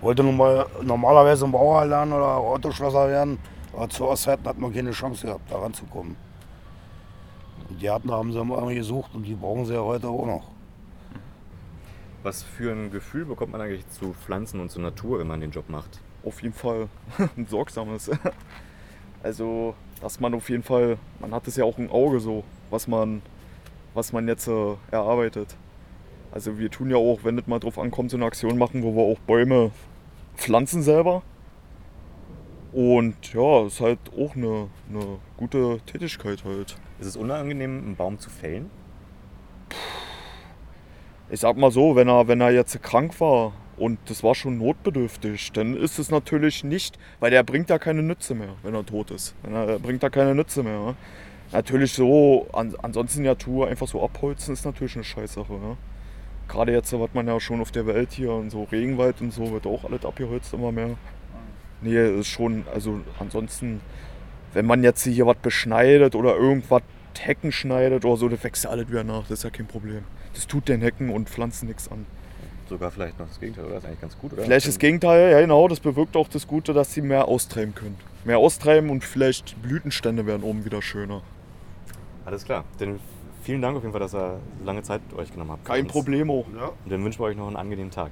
Wollte 0.01 0.23
nun 0.23 0.35
mal 0.35 0.65
normalerweise 0.81 1.45
ein 1.45 1.51
Bauer 1.51 1.85
lernen 1.85 2.13
oder 2.13 2.37
Autoschlosser 2.37 3.07
werden, 3.07 3.37
aber 3.71 3.87
zu 3.87 4.07
Ostzeiten 4.07 4.45
hat 4.45 4.57
man 4.57 4.73
keine 4.73 4.91
Chance 4.91 5.27
gehabt, 5.27 5.51
da 5.51 5.59
ranzukommen. 5.59 6.15
Und 7.69 7.81
die 7.81 7.89
hatten, 7.89 8.11
haben 8.11 8.33
sie 8.33 8.39
immer 8.39 8.73
gesucht 8.73 9.11
und 9.13 9.23
die 9.23 9.35
brauchen 9.35 9.65
sie 9.65 9.75
ja 9.75 9.81
heute 9.81 10.07
auch 10.07 10.25
noch. 10.25 10.47
Was 12.23 12.41
für 12.41 12.71
ein 12.71 12.89
Gefühl 12.89 13.25
bekommt 13.25 13.51
man 13.51 13.61
eigentlich 13.61 13.87
zu 13.89 14.13
Pflanzen 14.13 14.59
und 14.59 14.71
zur 14.71 14.81
Natur, 14.81 15.19
wenn 15.19 15.27
man 15.27 15.39
den 15.39 15.51
Job 15.51 15.69
macht? 15.69 16.01
Auf 16.25 16.41
jeden 16.41 16.55
Fall 16.55 16.87
ein 17.37 17.45
sorgsames. 17.47 18.09
Also, 19.23 19.75
dass 20.01 20.19
man 20.19 20.33
auf 20.33 20.49
jeden 20.49 20.63
Fall, 20.63 20.97
man 21.19 21.31
hat 21.31 21.47
es 21.47 21.55
ja 21.55 21.63
auch 21.63 21.77
im 21.77 21.91
Auge 21.91 22.19
so, 22.19 22.43
was 22.71 22.87
man, 22.87 23.21
was 23.93 24.11
man 24.11 24.27
jetzt 24.27 24.47
äh, 24.47 24.73
erarbeitet. 24.89 25.55
Also 26.31 26.57
wir 26.57 26.71
tun 26.71 26.89
ja 26.89 26.97
auch, 26.97 27.23
wenn 27.23 27.37
es 27.37 27.47
mal 27.47 27.59
drauf 27.59 27.77
ankommt, 27.77 28.11
so 28.11 28.17
eine 28.17 28.25
Aktion 28.25 28.57
machen, 28.57 28.83
wo 28.83 28.95
wir 28.95 29.03
auch 29.03 29.19
Bäume 29.19 29.71
pflanzen 30.35 30.81
selber. 30.81 31.23
Und 32.71 33.33
ja, 33.33 33.65
ist 33.65 33.81
halt 33.81 33.99
auch 34.17 34.35
eine, 34.35 34.69
eine 34.89 35.19
gute 35.35 35.79
Tätigkeit 35.85 36.45
halt. 36.45 36.77
Ist 36.99 37.07
es 37.07 37.17
unangenehm, 37.17 37.83
einen 37.83 37.95
Baum 37.97 38.17
zu 38.17 38.29
fällen? 38.29 38.69
Ich 41.29 41.41
sag 41.41 41.57
mal 41.57 41.71
so, 41.71 41.95
wenn 41.95 42.07
er, 42.07 42.27
wenn 42.27 42.39
er 42.39 42.51
jetzt 42.51 42.81
krank 42.81 43.19
war 43.19 43.53
und 43.77 43.99
das 44.05 44.23
war 44.23 44.35
schon 44.35 44.57
notbedürftig, 44.57 45.51
dann 45.51 45.75
ist 45.75 45.99
es 45.99 46.11
natürlich 46.11 46.63
nicht, 46.63 46.97
weil 47.19 47.31
der 47.31 47.43
bringt 47.43 47.69
ja 47.69 47.77
keine 47.77 48.03
Nütze 48.03 48.35
mehr, 48.35 48.55
wenn 48.63 48.73
er 48.73 48.85
tot 48.85 49.11
ist. 49.11 49.35
Wenn 49.43 49.53
er, 49.53 49.79
bringt 49.79 50.03
da 50.03 50.09
keine 50.09 50.33
Nütze 50.33 50.63
mehr. 50.63 50.79
Ne? 50.79 50.95
Natürlich 51.51 51.91
so, 51.93 52.47
an, 52.53 52.73
ansonsten 52.81 53.23
Natur 53.23 53.67
einfach 53.67 53.87
so 53.87 54.01
abholzen 54.03 54.53
ist 54.53 54.63
natürlich 54.63 54.95
eine 54.95 55.03
Scheißsache. 55.03 55.53
Ne? 55.53 55.77
Gerade 56.51 56.73
jetzt, 56.73 56.91
was 56.91 57.09
man 57.13 57.27
ja 57.27 57.39
schon 57.39 57.61
auf 57.61 57.71
der 57.71 57.87
Welt 57.87 58.11
hier 58.11 58.33
und 58.33 58.49
so 58.49 58.63
Regenwald 58.63 59.21
und 59.21 59.31
so, 59.31 59.51
wird 59.51 59.65
auch 59.65 59.85
alles 59.85 60.03
abgeholzt 60.03 60.53
immer 60.53 60.73
mehr. 60.73 60.97
Nee, 61.81 62.19
ist 62.19 62.27
schon, 62.27 62.65
also 62.73 62.99
ansonsten, 63.19 63.79
wenn 64.53 64.65
man 64.65 64.83
jetzt 64.83 65.03
hier 65.05 65.25
was 65.25 65.37
beschneidet 65.37 66.13
oder 66.13 66.35
irgendwas 66.35 66.81
Hecken 67.17 67.53
schneidet 67.53 68.03
oder 68.03 68.17
so, 68.17 68.27
das 68.27 68.43
wächst 68.43 68.65
ja 68.65 68.69
alles 68.69 68.89
wieder 68.89 69.05
nach, 69.05 69.21
das 69.21 69.31
ist 69.39 69.43
ja 69.43 69.49
kein 69.49 69.65
Problem. 69.65 70.03
Das 70.33 70.45
tut 70.45 70.67
den 70.67 70.81
Hecken 70.81 71.09
und 71.09 71.29
Pflanzen 71.29 71.67
nichts 71.67 71.89
an. 71.89 72.05
Sogar 72.67 72.91
vielleicht 72.91 73.17
noch 73.17 73.27
das 73.27 73.39
Gegenteil, 73.39 73.65
oder? 73.65 73.75
Das 73.75 73.83
ist 73.83 73.87
eigentlich 73.87 74.01
ganz 74.01 74.17
gut, 74.17 74.33
oder? 74.33 74.43
Vielleicht 74.43 74.67
das 74.67 74.79
Gegenteil, 74.79 75.31
ja 75.31 75.39
genau, 75.39 75.67
das 75.69 75.79
bewirkt 75.79 76.17
auch 76.17 76.27
das 76.27 76.47
Gute, 76.47 76.73
dass 76.73 76.93
sie 76.93 77.01
mehr 77.01 77.29
austreiben 77.29 77.73
können. 77.75 77.95
Mehr 78.25 78.39
austreiben 78.39 78.89
und 78.89 79.05
vielleicht 79.05 79.61
Blütenstände 79.61 80.25
werden 80.25 80.43
oben 80.43 80.65
wieder 80.65 80.81
schöner. 80.81 81.21
Alles 82.25 82.43
klar. 82.43 82.65
Dann 82.77 82.99
vielen 83.41 83.61
Dank 83.61 83.75
auf 83.75 83.83
jeden 83.83 83.91
Fall, 83.91 83.99
dass 84.01 84.13
ihr 84.13 84.39
so 84.59 84.65
lange 84.65 84.83
Zeit 84.83 85.01
mit 85.09 85.19
euch 85.19 85.31
genommen 85.31 85.51
habt. 85.51 85.65
Kein. 85.65 85.87
Problemo. 85.87 86.45
Ja. 86.55 86.67
Und 86.67 86.91
dann 86.91 87.03
wünschen 87.03 87.19
wir 87.19 87.25
euch 87.25 87.37
noch 87.37 87.47
einen 87.47 87.55
angenehmen 87.55 87.91
Tag. 87.91 88.11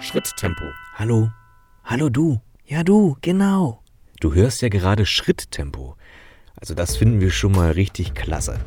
Schritttempo. 0.00 0.64
Hallo? 0.96 1.28
Hallo 1.84 2.08
du? 2.08 2.40
Ja 2.64 2.82
du, 2.82 3.16
genau. 3.20 3.80
Du 4.20 4.34
hörst 4.34 4.62
ja 4.62 4.68
gerade 4.68 5.06
Schritttempo. 5.06 5.96
Also 6.54 6.74
das 6.74 6.96
finden 6.96 7.20
wir 7.20 7.30
schon 7.30 7.52
mal 7.52 7.72
richtig 7.72 8.14
klasse. 8.14 8.60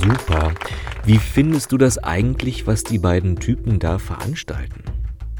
Super. 0.00 0.52
Wie 1.04 1.18
findest 1.18 1.72
du 1.72 1.78
das 1.78 1.98
eigentlich, 1.98 2.66
was 2.66 2.84
die 2.84 2.98
beiden 2.98 3.36
Typen 3.36 3.78
da 3.78 3.98
veranstalten? 3.98 4.82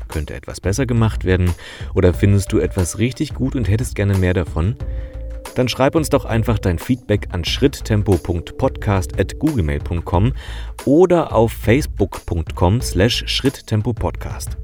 könnte 0.08 0.34
etwas 0.34 0.60
besser 0.60 0.84
gemacht 0.86 1.24
werden? 1.24 1.54
Oder 1.94 2.12
findest 2.12 2.52
du 2.52 2.58
etwas 2.58 2.98
richtig 2.98 3.34
gut 3.34 3.54
und 3.54 3.68
hättest 3.68 3.94
gerne 3.94 4.18
mehr 4.18 4.34
davon? 4.34 4.74
Dann 5.54 5.68
schreib 5.68 5.94
uns 5.94 6.10
doch 6.10 6.24
einfach 6.24 6.58
dein 6.58 6.78
Feedback 6.78 7.28
an 7.30 7.44
schritttempo.podcast.googlemail.com 7.44 10.32
oder 10.84 11.32
auf 11.32 11.52
facebook.com 11.52 12.80
slash 12.80 13.24
schritttempopodcast. 13.26 14.56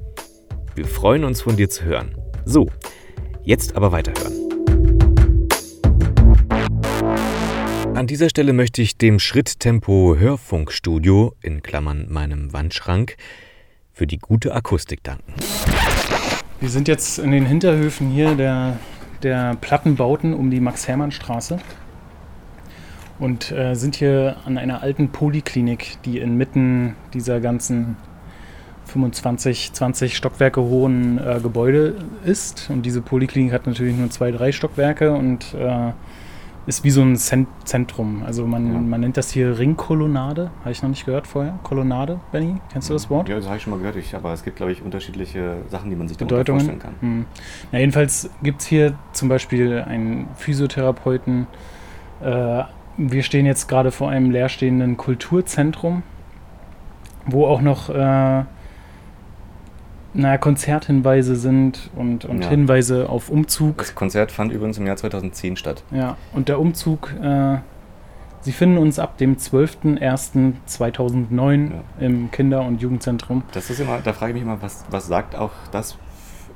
Wir 0.75 0.85
freuen 0.85 1.23
uns 1.23 1.41
von 1.41 1.57
dir 1.57 1.69
zu 1.69 1.85
hören. 1.85 2.15
So, 2.45 2.67
jetzt 3.45 3.75
aber 3.75 3.91
weiterhören. 3.91 4.33
An 7.95 8.07
dieser 8.07 8.29
Stelle 8.29 8.51
möchte 8.51 8.81
ich 8.81 8.97
dem 8.97 9.19
Schritttempo 9.19 10.17
Hörfunkstudio 10.17 11.33
in 11.41 11.63
Klammern 11.63 12.07
meinem 12.09 12.51
Wandschrank 12.51 13.15
für 13.93 14.05
die 14.05 14.19
gute 14.19 14.53
Akustik 14.53 15.01
danken. 15.03 15.33
Wir 16.59 16.69
sind 16.69 16.87
jetzt 16.87 17.19
in 17.19 17.31
den 17.31 17.45
Hinterhöfen 17.45 18.09
hier 18.09 18.35
der, 18.35 18.77
der 19.23 19.55
Plattenbauten 19.61 20.33
um 20.33 20.51
die 20.51 20.59
Max-Hermann-Straße 20.59 21.59
und 23.19 23.51
äh, 23.51 23.75
sind 23.75 23.95
hier 23.95 24.37
an 24.45 24.57
einer 24.57 24.81
alten 24.81 25.09
Poliklinik, 25.09 25.97
die 26.03 26.19
inmitten 26.19 26.95
dieser 27.13 27.39
ganzen 27.39 27.95
25, 28.85 29.73
20 29.73 30.15
Stockwerke 30.15 30.61
hohen 30.61 31.17
äh, 31.17 31.39
Gebäude 31.41 31.95
ist. 32.23 32.69
Und 32.69 32.83
diese 32.85 33.01
Poliklinik 33.01 33.51
hat 33.53 33.67
natürlich 33.67 33.95
nur 33.95 34.09
zwei, 34.09 34.31
drei 34.31 34.51
Stockwerke 34.51 35.11
und 35.13 35.53
äh, 35.53 35.91
ist 36.67 36.83
wie 36.83 36.89
so 36.89 37.01
ein 37.03 37.15
Zent 37.15 37.47
Zentrum. 37.63 38.23
Also 38.25 38.47
man, 38.47 38.73
Ja. 38.73 38.79
man 38.79 39.01
nennt 39.01 39.17
das 39.17 39.29
hier 39.31 39.59
Ringkolonnade. 39.59 40.49
Habe 40.61 40.71
ich 40.71 40.81
noch 40.81 40.89
nicht 40.89 41.05
gehört 41.05 41.27
vorher. 41.27 41.59
Kolonnade, 41.61 42.19
Benny? 42.31 42.55
Kennst 42.71 42.89
du 42.89 42.93
das 42.93 43.09
Wort? 43.09 43.29
Ja, 43.29 43.35
das 43.35 43.45
habe 43.45 43.57
ich 43.57 43.63
schon 43.63 43.71
mal 43.71 43.77
gehört. 43.77 43.95
Ich, 43.97 44.15
aber 44.15 44.33
es 44.33 44.43
gibt, 44.43 44.57
glaube 44.57 44.71
ich, 44.71 44.81
unterschiedliche 44.81 45.57
Sachen, 45.69 45.89
die 45.91 45.95
man 45.95 46.07
sich 46.07 46.17
Bedeutungen. 46.17 46.61
vorstellen 46.61 46.79
kann. 46.79 46.95
Hm. 47.01 47.25
Ja, 47.71 47.79
jedenfalls 47.79 48.29
gibt 48.41 48.61
es 48.61 48.67
hier 48.67 48.93
zum 49.13 49.29
Beispiel 49.29 49.79
einen 49.87 50.27
Physiotherapeuten. 50.35 51.45
Äh, 52.23 52.63
wir 52.97 53.23
stehen 53.23 53.45
jetzt 53.45 53.67
gerade 53.67 53.91
vor 53.91 54.09
einem 54.09 54.31
leerstehenden 54.31 54.97
Kulturzentrum, 54.97 56.01
wo 57.27 57.45
auch 57.45 57.61
noch 57.61 57.89
äh, 57.89 58.43
naja, 60.15 60.37
Konzerthinweise 60.37 61.35
sind 61.35 61.89
und, 61.95 62.25
und 62.25 62.43
Ja. 62.43 62.49
Hinweise 62.49 63.09
auf 63.09 63.29
Umzug. 63.29 63.77
Das 63.77 63.95
Konzert 63.95 64.31
fand 64.31 64.51
übrigens 64.51 64.77
im 64.77 64.85
Jahr 64.87 64.97
2010 64.97 65.57
statt. 65.57 65.83
Ja, 65.91 66.17
und 66.33 66.49
der 66.49 66.59
Umzug, 66.59 67.13
äh, 67.21 67.57
Sie 68.41 68.51
finden 68.51 68.77
uns 68.77 68.99
ab 68.99 69.17
dem 69.17 69.37
12.01.2009 69.37 71.71
im 71.99 72.29
Kinder- 72.29 72.61
und 72.61 72.79
Jugendzentrum. 72.79 73.41
Das 73.53 73.71
ist 73.71 73.79
immer, 73.79 73.97
da 74.03 74.13
frage 74.13 74.31
ich 74.31 74.35
mich 74.35 74.43
immer, 74.43 74.61
was, 74.61 74.85
was 74.91 75.07
sagt 75.07 75.35
auch 75.35 75.49
das 75.71 75.97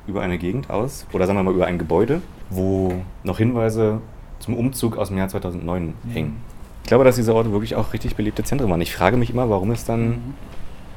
über 0.06 0.22
eine 0.22 0.38
Gegend 0.38 0.70
aus? 0.70 1.08
Oder 1.14 1.26
sagen 1.26 1.40
wir 1.40 1.44
mal 1.44 1.54
über 1.54 1.66
ein 1.66 1.80
Gebäude, 1.80 2.22
wo 2.52 2.94
noch 3.24 3.40
Hinweise 3.40 4.02
zum 4.40 4.56
Umzug 4.56 4.98
aus 4.98 5.08
dem 5.10 5.18
Jahr 5.18 5.28
2009 5.30 5.94
hängen. 6.14 6.38
Ich 6.84 6.90
glaube, 6.90 7.04
dass 7.06 7.16
diese 7.16 7.34
Orte 7.36 7.52
wirklich 7.52 7.76
auch 7.76 7.92
richtig 7.94 8.16
belebte 8.16 8.44
Zentren 8.44 8.70
waren. 8.70 8.82
Ich 8.82 8.96
frage 8.96 9.18
mich 9.18 9.32
immer, 9.32 9.50
warum 9.50 9.72
es 9.72 9.84
dann. 9.86 10.36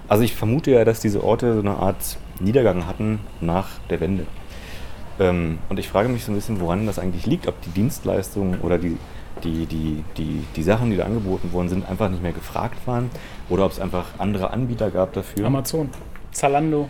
Also, 0.08 0.24
ich 0.24 0.34
vermute 0.34 0.70
ja, 0.72 0.84
dass 0.84 1.00
diese 1.00 1.24
Orte 1.24 1.54
so 1.54 1.60
eine 1.60 1.76
Art 1.76 2.18
Niedergang 2.42 2.86
hatten 2.86 3.20
nach 3.40 3.68
der 3.90 4.00
Wende. 4.00 4.26
Ähm, 5.18 5.58
und 5.68 5.78
ich 5.78 5.88
frage 5.88 6.08
mich 6.08 6.24
so 6.24 6.32
ein 6.32 6.34
bisschen, 6.34 6.60
woran 6.60 6.86
das 6.86 6.98
eigentlich 6.98 7.26
liegt. 7.26 7.46
Ob 7.46 7.60
die 7.62 7.70
Dienstleistungen 7.70 8.60
oder 8.60 8.78
die, 8.78 8.96
die, 9.44 9.66
die, 9.66 10.04
die, 10.16 10.44
die 10.56 10.62
Sachen, 10.62 10.90
die 10.90 10.96
da 10.96 11.04
angeboten 11.04 11.52
worden 11.52 11.68
sind, 11.68 11.88
einfach 11.88 12.08
nicht 12.08 12.22
mehr 12.22 12.32
gefragt 12.32 12.86
waren. 12.86 13.10
Oder 13.48 13.66
ob 13.66 13.72
es 13.72 13.80
einfach 13.80 14.06
andere 14.18 14.50
Anbieter 14.50 14.90
gab 14.90 15.12
dafür. 15.12 15.46
Amazon, 15.46 15.90
Zalando. 16.30 16.88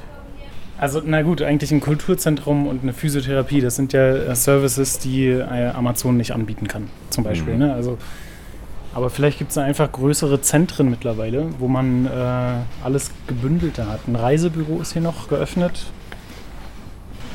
Also, 0.78 1.00
na 1.04 1.22
gut, 1.22 1.42
eigentlich 1.42 1.70
ein 1.70 1.80
Kulturzentrum 1.80 2.66
und 2.66 2.82
eine 2.82 2.92
Physiotherapie, 2.92 3.60
das 3.60 3.76
sind 3.76 3.92
ja 3.92 4.14
äh, 4.14 4.34
Services, 4.34 4.98
die 4.98 5.26
äh, 5.26 5.68
Amazon 5.68 6.16
nicht 6.16 6.32
anbieten 6.32 6.66
kann, 6.66 6.88
zum 7.10 7.24
Beispiel. 7.24 7.54
Mhm. 7.54 7.60
Ne? 7.60 7.74
Also, 7.74 7.98
aber 8.94 9.10
vielleicht 9.10 9.38
gibt 9.38 9.50
es 9.50 9.58
einfach 9.58 9.90
größere 9.90 10.40
Zentren 10.40 10.90
mittlerweile, 10.90 11.48
wo 11.58 11.68
man 11.68 12.06
äh, 12.06 12.10
alles 12.84 13.10
gebündelter 13.26 13.88
hat. 13.88 14.00
Ein 14.06 14.16
Reisebüro 14.16 14.80
ist 14.80 14.92
hier 14.92 15.02
noch 15.02 15.28
geöffnet. 15.28 15.86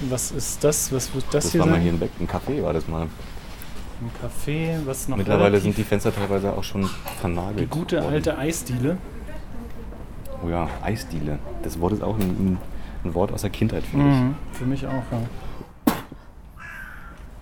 Was 0.09 0.31
ist 0.31 0.63
das? 0.63 0.91
Was 0.93 1.13
wird 1.15 1.25
das, 1.31 1.45
Das, 1.45 1.51
hier 1.53 1.61
war 1.61 1.67
mal 1.67 1.73
sein? 1.73 1.81
hier 1.81 1.91
in 1.93 1.99
Beck, 1.99 2.11
ein 2.19 2.27
Café 2.27 2.61
war 2.63 2.73
das 2.73 2.87
mal. 2.87 3.03
Ein 3.03 4.11
Café, 4.21 4.77
was 4.85 5.07
noch 5.07 5.17
Mittlerweile 5.17 5.59
sind 5.59 5.75
die 5.75 5.83
Fenster 5.83 6.13
teilweise 6.13 6.53
auch 6.53 6.63
schon 6.63 6.87
vernagelt. 7.19 7.59
die 7.61 7.65
gute 7.65 7.97
worden. 7.97 8.13
alte 8.13 8.37
Eisdiele. 8.37 8.97
Oh 10.45 10.49
ja, 10.49 10.67
Eisdiele. 10.83 11.39
Das 11.63 11.79
Wort 11.79 11.93
ist 11.93 12.03
auch 12.03 12.15
ein, 12.19 12.59
ein, 13.03 13.13
Wort 13.15 13.31
aus 13.31 13.41
der 13.41 13.49
Kindheit, 13.49 13.83
finde 13.83 14.05
Mhm, 14.05 14.35
für 14.51 14.65
mich 14.65 14.85
auch, 14.85 14.91
ja. 14.91 15.21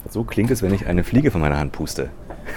ich. 0.05 0.11
So 0.13 0.23
klingt 0.23 0.51
es, 0.51 0.61
wenn 0.61 0.73
ich 0.73 0.85
eine 0.87 1.03
Fliege 1.03 1.31
von 1.31 1.41
meiner 1.41 1.57
Hand 1.57 1.73
puste. 1.73 2.09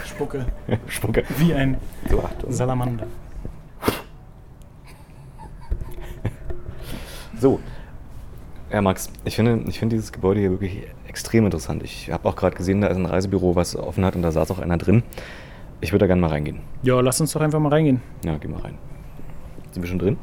Spucke. 0.06 0.46
Spucke. 0.88 1.24
Wie 1.36 1.54
ein 1.54 1.76
So. 2.10 2.22
Salamander. 2.48 3.06
So. 7.40 7.60
Ja, 8.70 8.82
Max, 8.82 9.10
ich 9.24 9.36
finde, 9.36 9.64
ich 9.68 9.78
finde 9.78 9.96
dieses 9.96 10.12
Gebäude 10.12 10.40
hier 10.40 10.50
wirklich 10.50 10.82
extrem 11.06 11.44
interessant. 11.44 11.82
Ich 11.84 12.10
habe 12.10 12.28
auch 12.28 12.36
gerade 12.36 12.56
gesehen, 12.56 12.80
da 12.80 12.88
ist 12.88 12.96
ein 12.96 13.06
Reisebüro, 13.06 13.54
was 13.56 13.76
offen 13.76 14.04
hat 14.04 14.14
und 14.16 14.22
da 14.22 14.30
saß 14.32 14.50
auch 14.50 14.58
einer 14.58 14.76
drin. 14.76 15.02
Ich 15.80 15.92
würde 15.92 16.00
da 16.02 16.06
gerne 16.08 16.20
mal 16.20 16.28
reingehen. 16.30 16.60
Ja, 16.82 17.00
lass 17.00 17.20
uns 17.20 17.32
doch 17.32 17.40
einfach 17.40 17.60
mal 17.60 17.68
reingehen. 17.70 18.02
Ja, 18.24 18.36
geh 18.36 18.48
mal 18.48 18.60
rein. 18.60 18.76
Sind 19.70 19.82
wir 19.82 19.88
schon 19.88 19.98
drin? 20.00 20.18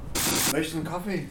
Möchtest 0.52 0.74
du 0.74 0.78
einen 0.80 0.86
Kaffee? 0.86 1.26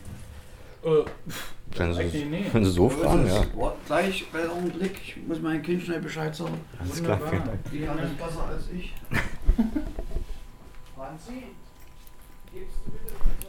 Wenn 1.77 1.93
Sie, 1.95 2.25
nee. 2.25 2.45
wenn 2.53 2.65
Sie 2.65 2.71
so 2.71 2.89
fragen, 2.89 3.27
ja. 3.27 3.45
Gleich, 3.87 4.27
bei 4.33 4.49
Augenblick. 4.49 4.93
Ich 5.03 5.17
muss 5.27 5.41
meinem 5.41 5.63
Kind 5.63 5.83
schnell 5.83 6.01
Bescheid 6.01 6.35
sagen. 6.35 6.55
Alles 6.79 7.03
klar, 7.03 7.21
vielen 7.29 7.45
Dank. 7.45 7.59
Die 7.73 7.89
haben 7.89 7.99
das 8.01 8.11
besser 8.11 8.47
als 8.49 8.65
ich. 8.73 8.95
Franzi? 10.97 11.33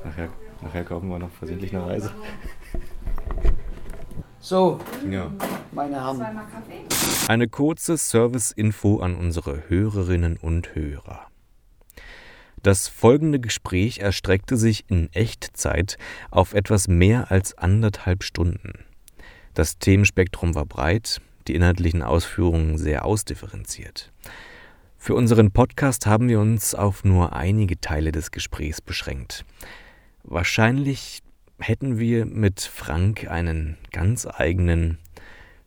Nachher, 0.03 0.29
nachher 0.61 0.83
kaufen 0.83 1.09
wir 1.09 1.19
noch 1.19 1.31
versehentlich 1.31 1.75
eine 1.75 1.85
Reise. 1.85 2.11
So, 4.39 4.79
Ja. 5.09 5.31
meine 5.71 5.95
Herren. 5.95 6.23
Eine 7.27 7.47
kurze 7.47 7.97
Service-Info 7.97 8.99
an 8.99 9.15
unsere 9.15 9.63
Hörerinnen 9.69 10.37
und 10.37 10.75
Hörer. 10.75 11.27
Das 12.65 12.87
folgende 12.87 13.39
Gespräch 13.39 13.99
erstreckte 13.99 14.57
sich 14.57 14.85
in 14.87 15.13
Echtzeit 15.13 15.99
auf 16.31 16.55
etwas 16.55 16.87
mehr 16.87 17.29
als 17.29 17.55
anderthalb 17.55 18.23
Stunden. 18.23 18.85
Das 19.53 19.77
Themenspektrum 19.77 20.55
war 20.55 20.65
breit, 20.65 21.21
die 21.47 21.53
inhaltlichen 21.53 22.01
Ausführungen 22.01 22.79
sehr 22.79 23.05
ausdifferenziert. 23.05 24.11
Für 24.97 25.13
unseren 25.13 25.51
Podcast 25.51 26.07
haben 26.07 26.27
wir 26.27 26.39
uns 26.39 26.73
auf 26.73 27.03
nur 27.03 27.33
einige 27.33 27.79
Teile 27.79 28.11
des 28.11 28.31
Gesprächs 28.31 28.81
beschränkt. 28.81 29.45
Wahrscheinlich 30.23 31.21
hätten 31.59 31.99
wir 31.99 32.25
mit 32.25 32.61
Frank 32.61 33.27
einen 33.29 33.77
ganz 33.91 34.25
eigenen 34.25 34.97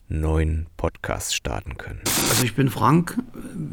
neuen 0.08 0.66
Podcast 0.76 1.34
starten 1.34 1.76
können. 1.76 2.00
Also 2.06 2.44
ich 2.44 2.54
bin 2.54 2.70
Frank, 2.70 3.18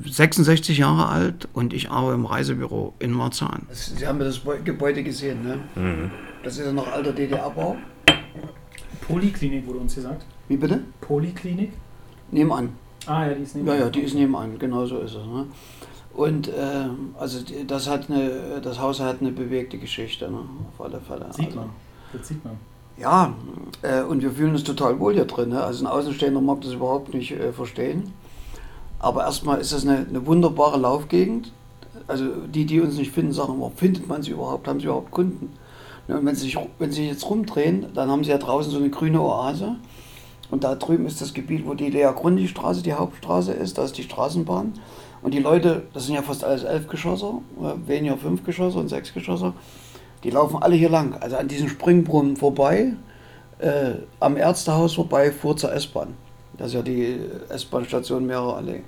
66 0.06 0.78
Jahre 0.78 1.08
alt 1.08 1.48
und 1.54 1.74
ich 1.74 1.90
arbeite 1.90 2.16
im 2.16 2.26
Reisebüro 2.26 2.94
in 3.00 3.12
Marzahn. 3.12 3.68
Sie 3.70 4.06
haben 4.06 4.20
das 4.20 4.42
Gebäude 4.64 5.04
gesehen, 5.04 5.44
ne? 5.44 5.60
Mhm. 5.76 6.12
Das 6.44 6.58
ist 6.58 6.66
ja 6.66 6.72
noch 6.72 6.92
alter 6.92 7.14
DDR-Bau. 7.14 7.78
Poliklinik 9.08 9.66
wurde 9.66 9.80
uns 9.80 9.96
gesagt. 9.96 10.26
Wie 10.48 10.58
bitte? 10.58 10.82
Poliklinik? 11.02 11.72
Nebenan. 12.32 12.70
Ah 13.06 13.28
ja, 13.28 13.34
die 13.34 13.44
ist 13.44 13.56
neben 13.56 13.68
Ja, 13.68 13.76
ja, 13.76 13.90
die 13.90 14.02
ist 14.02 14.16
nebenan, 14.16 14.60
genau 14.60 14.86
so 14.86 15.00
ist 15.00 15.16
es. 15.16 15.26
Ne? 15.26 15.46
Und 16.14 16.48
äh, 16.48 16.88
also 17.18 17.40
das 17.68 17.90
hat 17.90 18.10
eine, 18.10 18.62
das 18.62 18.80
Haus 18.80 19.00
hat 19.00 19.22
eine 19.22 19.32
bewegte 19.32 19.78
Geschichte, 19.78 20.30
ne? 20.30 20.40
auf 20.70 20.86
alle 20.86 21.00
Fälle. 21.00 21.28
Sieht 21.32 21.48
also, 21.48 21.60
man. 21.60 21.70
Das 22.14 22.28
sieht 22.28 22.44
man. 22.44 22.58
Ja, 22.98 23.34
äh, 23.82 24.02
und 24.02 24.22
wir 24.22 24.32
fühlen 24.32 24.52
uns 24.52 24.64
total 24.64 25.00
wohl 25.00 25.14
hier 25.14 25.26
drin. 25.26 25.50
Ne? 25.50 25.64
Also 25.64 25.84
ein 25.84 25.92
Außenstehender 25.92 26.42
mag 26.42 26.62
das 26.62 26.74
überhaupt 26.74 27.14
nicht 27.14 27.32
äh, 27.32 27.52
verstehen. 27.52 28.14
Aber 29.00 29.26
erstmal 29.26 29.60
ist 29.60 29.74
das 29.74 29.86
eine, 29.86 30.06
eine 30.08 30.26
wunderbare 30.26 30.80
Laufgegend. 30.80 31.52
Also 32.08 32.26
die, 32.48 32.66
die 32.66 32.80
uns 32.80 32.98
nicht 32.98 33.12
finden, 33.12 33.34
sagen 33.34 33.54
immer, 33.56 33.72
findet 33.72 34.08
man 34.08 34.22
sie 34.22 34.32
überhaupt, 34.32 34.68
haben 34.68 34.80
sie 34.80 34.86
überhaupt 34.86 35.12
Kunden? 35.12 35.54
Ne, 36.08 36.18
und 36.20 36.26
wenn 36.26 36.36
sie, 36.36 36.46
sich, 36.46 36.58
wenn 36.80 36.92
sie 36.92 37.02
sich 37.02 37.12
jetzt 37.12 37.30
rumdrehen, 37.30 37.88
dann 37.94 38.10
haben 38.10 38.24
sie 38.24 38.32
ja 38.32 38.38
draußen 38.38 38.72
so 38.72 38.78
eine 38.78 38.90
grüne 38.90 39.22
Oase. 39.22 39.76
Und 40.52 40.64
da 40.64 40.76
drüben 40.76 41.08
ist 41.08 41.20
das 41.22 41.34
Gebiet, 41.34 41.66
wo 41.66 41.74
die 41.74 41.90
Lea 41.90 42.12
Grundi 42.16 42.48
Straße, 42.48 42.84
die 42.84 42.94
Hauptstraße 42.94 43.52
ist, 43.52 43.78
da 43.78 43.84
ist 43.84 43.98
die 43.98 44.04
Straßenbahn. 44.04 44.74
Und 45.24 45.34
die 45.34 45.40
Leute, 45.40 45.84
das 45.94 46.06
sind 46.06 46.16
ja 46.16 46.22
fast 46.22 46.44
alles 46.44 46.64
Elfgeschosser, 46.64 47.42
äh, 47.60 47.88
weniger 47.88 48.18
Fünfgeschosser 48.18 48.80
und 48.80 48.90
Sechsgeschosser, 48.90 49.54
die 50.26 50.32
laufen 50.32 50.62
alle 50.62 50.76
hier 50.76 50.90
lang, 50.90 51.14
also 51.22 51.38
an 51.38 51.48
diesen 51.48 51.70
Springbrunnen 51.70 52.36
vorbei, 52.36 52.94
äh, 53.60 53.92
am 54.20 54.38
Ärztehaus 54.38 54.96
vorbei, 54.96 55.32
vor 55.32 55.56
zur 55.56 55.72
S-Bahn. 55.72 56.16
Das 56.58 56.68
ist 56.70 56.74
ja 56.74 56.82
die 56.82 57.20
S-Bahn-Station 57.50 58.26
Mehrere 58.26 58.56
Allee. 58.56 58.82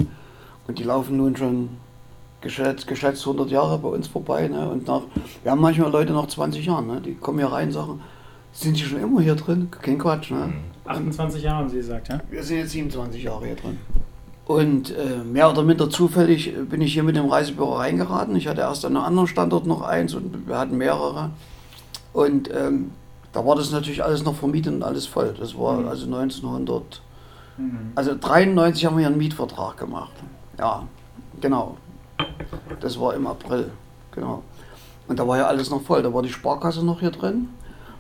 Und 0.67 0.80
die 0.80 0.84
laufen 0.84 1.17
nun 1.17 1.36
schon 1.38 1.69
geschätzt, 2.41 2.88
geschätzt 2.88 3.21
100 3.26 3.52
Jahre 3.52 3.78
bei 3.78 3.89
uns 3.89 4.08
vorbei. 4.08 4.47
Ne? 4.47 4.67
Und 4.67 4.88
nach, 4.88 5.04
wir 5.43 5.52
haben 5.52 5.62
manchmal 5.62 5.91
Leute 5.91 6.12
nach 6.12 6.28
20 6.28 6.65
Jahren, 6.65 6.88
ne? 6.88 7.02
die 7.02 7.13
kommen 7.13 7.38
hier 7.38 7.52
rein 7.52 7.67
und 7.67 7.73
sagen, 7.73 8.02
Sind 8.52 8.76
die 8.76 8.84
schon 8.84 9.00
immer 9.00 9.21
hier 9.21 9.36
drin? 9.36 9.69
Kein 9.69 10.00
Quatsch, 10.00 10.32
ne? 10.32 10.52
28 10.86 11.43
Jahre 11.43 11.58
haben 11.58 11.69
Sie 11.69 11.78
gesagt, 11.78 12.08
ja? 12.08 12.19
Wir 12.32 12.41
sind 12.41 12.58
jetzt 12.58 12.71
27 12.71 13.21
Jahre 13.21 13.45
hier 13.45 13.56
drin. 13.56 13.78
Und 14.47 14.95
äh, 14.95 15.17
mehr 15.25 15.49
oder 15.49 15.62
minder 15.62 15.89
zufällig 15.89 16.47
äh, 16.55 16.62
bin 16.63 16.79
ich 16.79 16.93
hier 16.93 17.03
mit 17.03 17.17
dem 17.17 17.25
Reisebüro 17.25 17.73
reingeraten. 17.75 18.33
Ich 18.38 18.47
hatte 18.47 18.62
erst 18.62 18.86
an 18.86 18.95
einem 18.95 19.05
anderen 19.05 19.27
Standort 19.27 19.65
noch 19.65 19.81
eins 19.81 20.13
und 20.15 20.47
wir 20.47 20.57
hatten 20.57 20.77
mehrere. 20.77 21.31
Und 22.13 22.49
ähm, 22.55 22.91
da 23.33 23.45
war 23.45 23.57
das 23.57 23.71
natürlich 23.71 24.03
alles 24.05 24.23
noch 24.23 24.36
vermietet 24.36 24.73
und 24.73 24.83
alles 24.83 25.05
voll. 25.05 25.36
Das 25.38 25.57
war 25.57 25.73
Mhm. 25.79 25.88
also 25.89 26.05
1900. 26.05 27.01
Mhm. 27.57 27.91
Also 27.95 28.15
93 28.17 28.86
haben 28.86 28.95
wir 28.95 28.99
hier 29.01 29.07
einen 29.07 29.17
Mietvertrag 29.17 29.75
gemacht. 29.77 30.13
Ja, 30.57 30.83
genau. 31.41 31.75
Das 32.79 32.97
war 32.99 33.15
im 33.15 33.27
April. 33.27 33.69
Genau. 34.12 34.43
Und 35.10 35.19
da 35.19 35.27
war 35.27 35.38
ja 35.38 35.47
alles 35.47 35.69
noch 35.69 35.81
voll. 35.81 36.01
Da 36.01 36.13
war 36.13 36.21
die 36.21 36.31
Sparkasse 36.31 36.86
noch 36.86 37.01
hier 37.01 37.12
drin. 37.12 37.49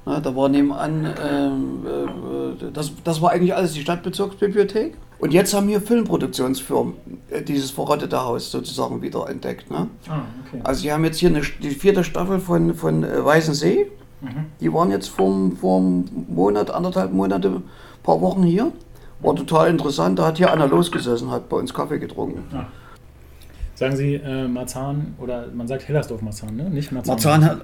Ne, 0.07 0.21
da 0.21 0.33
war 0.33 0.47
nebenan, 0.47 1.13
ähm, 1.21 1.85
äh, 1.85 2.71
das, 2.71 2.93
das 3.03 3.21
war 3.21 3.31
eigentlich 3.31 3.53
alles 3.53 3.73
die 3.73 3.81
Stadtbezirksbibliothek. 3.81 4.95
Und 5.19 5.33
jetzt 5.33 5.53
haben 5.53 5.67
hier 5.67 5.81
Filmproduktionsfirmen 5.81 6.93
äh, 7.29 7.41
dieses 7.41 7.71
verrottete 7.71 8.23
Haus 8.23 8.49
sozusagen 8.49 9.01
wieder 9.01 9.29
entdeckt. 9.29 9.69
Ne? 9.69 9.89
Ah, 10.07 10.21
okay. 10.45 10.61
Also 10.63 10.81
sie 10.83 10.93
haben 10.93 11.03
jetzt 11.03 11.17
hier 11.17 11.27
eine, 11.27 11.41
die 11.41 11.71
vierte 11.71 12.05
Staffel 12.05 12.39
von, 12.39 12.73
von 12.73 13.03
äh, 13.03 13.25
Weißen 13.25 13.53
See. 13.53 13.91
Mhm. 14.21 14.45
Die 14.61 14.71
waren 14.71 14.91
jetzt 14.91 15.09
vor, 15.09 15.51
vor 15.59 15.79
einem 15.79 16.05
Monat, 16.29 16.71
anderthalb 16.71 17.11
Monate, 17.11 17.61
paar 18.01 18.21
Wochen 18.21 18.43
hier. 18.43 18.71
War 19.19 19.35
total 19.35 19.69
interessant. 19.69 20.19
Da 20.19 20.27
hat 20.27 20.37
hier 20.37 20.53
einer 20.53 20.67
losgesessen, 20.67 21.31
hat 21.31 21.49
bei 21.49 21.57
uns 21.57 21.73
Kaffee 21.73 21.99
getrunken. 21.99 22.45
Sagen 23.77 23.95
Sie 23.95 24.15
äh, 24.15 24.47
Marzahn 24.47 25.13
oder 25.19 25.45
man 25.53 25.67
sagt 25.67 25.87
Hellersdorf-Marzahn, 25.87 26.55
ne? 26.55 26.67
Nicht 26.67 26.91
Marzahn. 26.91 27.13
Marzahn, 27.13 27.43
Hell- 27.43 27.61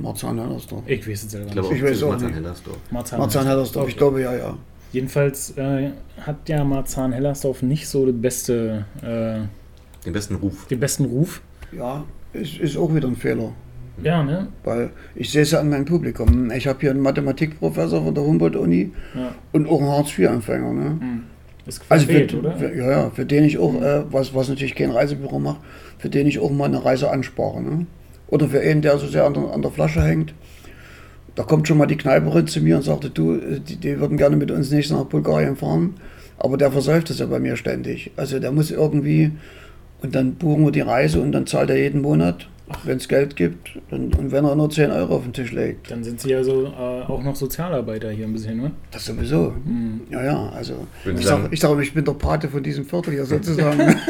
Marzahn 0.00 0.38
Hellersdorf. 0.38 0.82
Ich 0.86 1.06
weiß 1.06 1.24
es 1.24 1.30
selber 1.30 1.50
glaube 1.50 1.68
nicht. 1.68 1.76
Ich 1.76 1.90
weiß 1.90 2.02
auch 2.04 2.08
Marzahn 2.12 2.26
nicht. 2.28 2.36
Hellersdorf. 2.36 2.76
Marzahn, 2.90 3.18
Marzahn 3.20 3.46
Hellersdorf, 3.46 3.88
ich 3.90 3.96
glaube 3.98 4.22
ja, 4.22 4.34
ja. 4.34 4.56
Jedenfalls 4.92 5.50
äh, 5.58 5.90
hat 6.22 6.48
ja 6.48 6.64
Marzahn-Hellersdorf 6.64 7.60
nicht 7.60 7.86
so 7.88 8.06
den, 8.06 8.22
beste, 8.22 8.86
äh, 9.02 9.40
Den 10.06 10.12
besten 10.14 10.36
Ruf. 10.36 10.66
den 10.68 10.80
besten 10.80 11.04
Ruf. 11.04 11.42
Ja, 11.76 12.04
ist, 12.32 12.56
ist 12.56 12.78
auch 12.78 12.94
wieder 12.94 13.06
ein 13.08 13.16
Fehler. 13.16 13.52
Ja, 14.02 14.22
ne? 14.22 14.48
Weil 14.64 14.88
ich 15.14 15.30
sehe 15.30 15.42
es 15.42 15.50
ja 15.50 15.60
an 15.60 15.68
meinem 15.68 15.84
Publikum. 15.84 16.50
Ich 16.52 16.66
habe 16.66 16.78
hier 16.80 16.90
einen 16.92 17.00
Mathematikprofessor 17.00 18.02
von 18.02 18.14
der 18.14 18.24
Humboldt-Uni 18.24 18.92
Ja. 19.14 19.34
und 19.52 19.68
auch 19.68 19.80
einen 19.80 19.90
Hartz-IV-Empfänger. 19.90 20.72
Ne? 20.72 20.84
Hm. 21.00 21.22
Das 21.68 21.80
Also 21.90 22.06
für, 22.06 22.12
fehlt, 22.12 22.34
oder? 22.34 22.56
für, 22.56 22.74
ja, 22.74 22.90
ja, 22.90 23.10
für 23.10 23.26
den 23.26 23.44
ich 23.44 23.58
auch, 23.58 23.74
äh, 23.74 24.02
was, 24.10 24.34
was 24.34 24.48
natürlich 24.48 24.74
kein 24.74 24.90
Reisebüro 24.90 25.38
macht, 25.38 25.60
für 25.98 26.08
den 26.08 26.26
ich 26.26 26.38
auch 26.38 26.50
mal 26.50 26.64
eine 26.64 26.82
Reise 26.82 27.10
anspare. 27.10 27.62
Ne? 27.62 27.86
Oder 28.28 28.48
für 28.48 28.60
einen, 28.60 28.80
der 28.80 28.96
so 28.96 29.06
sehr 29.06 29.26
an 29.26 29.34
der, 29.34 29.52
an 29.52 29.60
der 29.60 29.70
Flasche 29.70 30.02
hängt. 30.02 30.32
Da 31.34 31.42
kommt 31.42 31.68
schon 31.68 31.76
mal 31.76 31.86
die 31.86 31.98
Kneiperin 31.98 32.46
zu 32.46 32.62
mir 32.62 32.76
und 32.76 32.82
sagte, 32.82 33.10
du, 33.10 33.34
äh, 33.34 33.60
die, 33.60 33.76
die 33.76 34.00
würden 34.00 34.16
gerne 34.16 34.36
mit 34.36 34.50
uns 34.50 34.70
nicht 34.70 34.90
nach 34.90 35.04
Bulgarien 35.04 35.56
fahren, 35.56 35.96
aber 36.38 36.56
der 36.56 36.72
versäuft 36.72 37.10
es 37.10 37.18
ja 37.18 37.26
bei 37.26 37.38
mir 37.38 37.56
ständig. 37.56 38.12
Also 38.16 38.38
der 38.38 38.50
muss 38.50 38.70
irgendwie, 38.70 39.32
und 40.00 40.14
dann 40.14 40.36
buchen 40.36 40.64
wir 40.64 40.72
die 40.72 40.80
Reise 40.80 41.20
und 41.20 41.32
dann 41.32 41.46
zahlt 41.46 41.68
er 41.68 41.76
jeden 41.76 42.00
Monat, 42.00 42.48
wenn 42.84 42.96
es 42.98 43.08
Geld 43.08 43.36
gibt, 43.36 43.78
und, 43.90 44.16
und 44.18 44.30
wenn 44.32 44.44
er 44.44 44.54
nur 44.56 44.68
10 44.70 44.90
Euro 44.90 45.16
auf 45.16 45.22
den 45.24 45.32
Tisch 45.32 45.52
legt. 45.52 45.90
Dann 45.90 46.04
sind 46.04 46.20
Sie 46.20 46.34
also 46.34 46.66
äh, 46.66 47.02
auch 47.02 47.22
noch 47.22 47.36
Sozialarbeiter 47.36 48.10
hier 48.10 48.26
ein 48.26 48.32
bisschen, 48.32 48.58
ne? 48.60 48.70
Das 48.90 49.04
sowieso. 49.06 49.54
Hm. 49.64 50.02
Ja, 50.10 50.24
ja, 50.24 50.48
also 50.50 50.86
ich 51.04 51.26
sage, 51.26 51.48
ich, 51.50 51.60
sag, 51.60 51.78
ich 51.80 51.94
bin 51.94 52.04
der 52.04 52.12
Pate 52.12 52.48
von 52.48 52.62
diesem 52.62 52.84
Viertel 52.84 53.14
hier 53.14 53.24
sozusagen. 53.26 53.96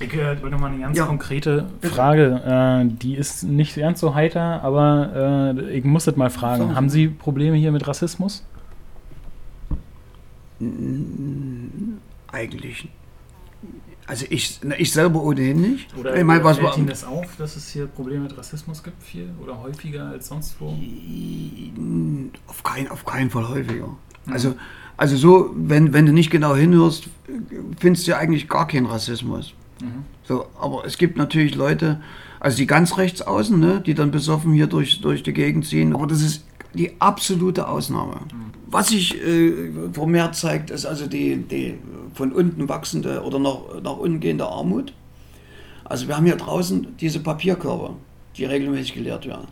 Ich 0.00 0.12
äh, 0.12 0.26
wollte 0.42 0.50
noch 0.50 0.60
mal 0.60 0.70
eine 0.70 0.80
ganz 0.80 0.98
Ja. 0.98 1.06
konkrete 1.06 1.66
Frage. 1.80 2.42
Äh, 2.44 2.88
die 3.02 3.14
ist 3.14 3.44
nicht 3.44 3.74
ganz 3.76 4.00
so 4.00 4.14
heiter, 4.14 4.62
aber 4.62 5.54
äh, 5.56 5.78
ich 5.78 5.84
muss 5.84 6.04
das 6.04 6.16
mal 6.16 6.30
fragen. 6.30 6.74
Haben 6.74 6.88
Sie 6.90 7.08
Probleme 7.08 7.56
hier 7.56 7.72
mit 7.72 7.86
Rassismus? 7.88 8.44
Eigentlich. 12.32 12.88
Also 14.06 14.26
ich, 14.28 14.60
na, 14.62 14.78
ich 14.78 14.92
selber 14.92 15.22
ohnehin 15.22 15.60
nicht. 15.60 15.96
Oder, 15.96 16.14
ich 16.14 16.24
oder 16.24 16.44
was 16.44 16.58
fällt 16.58 16.76
Ihnen 16.76 16.86
das 16.86 17.04
auf, 17.04 17.36
dass 17.36 17.56
es 17.56 17.68
hier 17.70 17.86
Probleme 17.86 18.24
mit 18.24 18.36
Rassismus 18.36 18.82
gibt, 18.82 19.02
viel 19.02 19.30
oder 19.42 19.62
häufiger 19.62 20.08
als 20.08 20.28
sonst 20.28 20.56
wo? 20.60 20.76
auf, 22.46 22.62
kein, 22.62 22.90
auf 22.90 23.04
keinen 23.04 23.30
Fall 23.30 23.48
häufiger. 23.48 23.96
Also, 24.26 24.54
also 24.96 25.16
so, 25.16 25.50
wenn, 25.54 25.92
wenn 25.92 26.06
du 26.06 26.12
nicht 26.12 26.30
genau 26.30 26.54
hinhörst, 26.54 27.08
findest 27.78 28.06
du 28.06 28.16
eigentlich 28.16 28.48
gar 28.48 28.68
keinen 28.68 28.86
Rassismus. 28.86 29.54
Mhm. 29.80 30.04
So, 30.22 30.46
aber 30.60 30.84
es 30.84 30.98
gibt 30.98 31.16
natürlich 31.16 31.54
Leute, 31.54 32.00
also 32.40 32.58
die 32.58 32.66
ganz 32.66 32.98
rechts 32.98 33.22
außen, 33.22 33.58
ne, 33.58 33.82
die 33.84 33.94
dann 33.94 34.10
besoffen 34.10 34.52
hier 34.52 34.66
durch, 34.66 35.00
durch 35.00 35.22
die 35.22 35.32
Gegend 35.32 35.66
ziehen. 35.66 35.94
Aber 35.94 36.06
das 36.06 36.20
ist 36.20 36.44
die 36.74 37.00
absolute 37.00 37.68
Ausnahme. 37.68 38.20
Was 38.66 38.88
sich 38.88 39.14
äh, 39.22 39.70
vermehrt 39.92 40.34
zeigt, 40.34 40.70
ist 40.70 40.86
also 40.86 41.06
die, 41.06 41.36
die 41.36 41.78
von 42.14 42.32
unten 42.32 42.68
wachsende 42.68 43.22
oder 43.22 43.38
nach, 43.38 43.58
nach 43.82 43.96
unten 43.96 44.20
gehende 44.20 44.46
Armut. 44.46 44.92
Also 45.84 46.08
wir 46.08 46.16
haben 46.16 46.26
hier 46.26 46.36
draußen 46.36 46.96
diese 46.98 47.20
Papierkörbe, 47.20 47.94
die 48.36 48.44
regelmäßig 48.44 48.94
geleert 48.94 49.26
werden. 49.26 49.48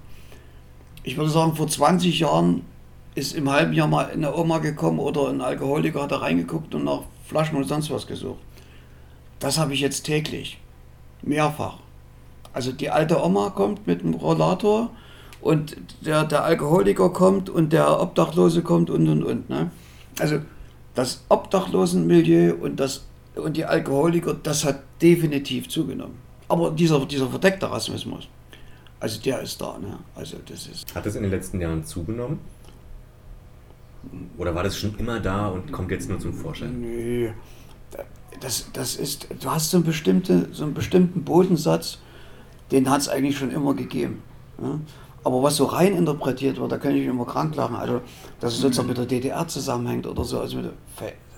Ich 1.04 1.16
würde 1.16 1.30
sagen, 1.30 1.54
vor 1.54 1.68
20 1.68 2.18
Jahren 2.20 2.62
ist 3.14 3.34
im 3.34 3.50
halben 3.50 3.72
Jahr 3.72 3.88
mal 3.88 4.10
eine 4.10 4.34
Oma 4.34 4.58
gekommen 4.58 4.98
oder 4.98 5.28
ein 5.28 5.40
Alkoholiker 5.40 6.02
hat 6.02 6.12
da 6.12 6.18
reingeguckt 6.18 6.74
und 6.74 6.84
nach 6.84 7.02
Flaschen 7.26 7.56
und 7.56 7.64
sonst 7.64 7.90
was 7.90 8.06
gesucht. 8.06 8.38
Das 9.38 9.58
habe 9.58 9.74
ich 9.74 9.80
jetzt 9.80 10.04
täglich. 10.04 10.58
Mehrfach. 11.22 11.78
Also 12.52 12.72
die 12.72 12.90
alte 12.90 13.22
Oma 13.22 13.50
kommt 13.50 13.86
mit 13.86 14.02
dem 14.02 14.14
Rollator 14.14 14.90
und 15.42 15.76
der, 16.00 16.24
der 16.24 16.44
Alkoholiker 16.44 17.10
kommt 17.10 17.50
und 17.50 17.72
der 17.72 18.00
Obdachlose 18.00 18.62
kommt 18.62 18.88
und 18.88 19.08
und 19.08 19.24
und. 19.24 19.50
Ne? 19.50 19.70
Also 20.18 20.38
das 20.94 21.24
Obdachlosenmilieu 21.28 22.54
und, 22.54 22.78
das, 22.78 23.04
und 23.34 23.56
die 23.56 23.64
Alkoholiker, 23.64 24.34
das 24.34 24.64
hat 24.64 24.82
definitiv 25.00 25.68
zugenommen. 25.68 26.14
Aber 26.48 26.70
dieser, 26.70 27.04
dieser 27.06 27.28
verdeckte 27.28 27.70
Rassismus, 27.70 28.28
also 29.00 29.20
der 29.20 29.40
ist 29.40 29.60
da. 29.60 29.78
Ne? 29.78 29.98
Also 30.14 30.36
das 30.46 30.68
ist. 30.68 30.94
Hat 30.94 31.04
das 31.04 31.16
in 31.16 31.22
den 31.22 31.32
letzten 31.32 31.60
Jahren 31.60 31.84
zugenommen? 31.84 32.38
Oder 34.38 34.54
war 34.54 34.62
das 34.62 34.76
schon 34.78 34.96
immer 34.98 35.18
da 35.18 35.48
und 35.48 35.72
kommt 35.72 35.90
jetzt 35.90 36.08
nur 36.08 36.18
zum 36.18 36.34
Vorschein? 36.34 36.80
Nö. 36.80 37.30
Das, 38.40 38.66
das 38.72 38.96
ist, 38.96 39.28
du 39.40 39.50
hast 39.50 39.70
so, 39.70 39.78
eine 39.78 39.86
bestimmte, 39.86 40.48
so 40.52 40.64
einen 40.64 40.74
bestimmten 40.74 41.22
Bodensatz, 41.24 41.98
den 42.70 42.88
hat 42.90 43.00
es 43.02 43.08
eigentlich 43.08 43.38
schon 43.38 43.50
immer 43.50 43.74
gegeben. 43.74 44.22
Ne? 44.58 44.80
Aber 45.24 45.42
was 45.42 45.56
so 45.56 45.66
rein 45.66 45.96
interpretiert 45.96 46.58
wird, 46.58 46.72
da 46.72 46.78
kann 46.78 46.92
ich 46.92 47.00
mich 47.00 47.08
immer 47.08 47.24
krank 47.24 47.54
lachen. 47.54 47.76
Also, 47.76 48.00
dass 48.40 48.54
es 48.54 48.60
sozusagen 48.60 48.88
mit 48.88 48.98
der 48.98 49.06
DDR 49.06 49.46
zusammenhängt 49.46 50.06
oder 50.06 50.24
so, 50.24 50.40
also 50.40 50.60
der, 50.60 50.72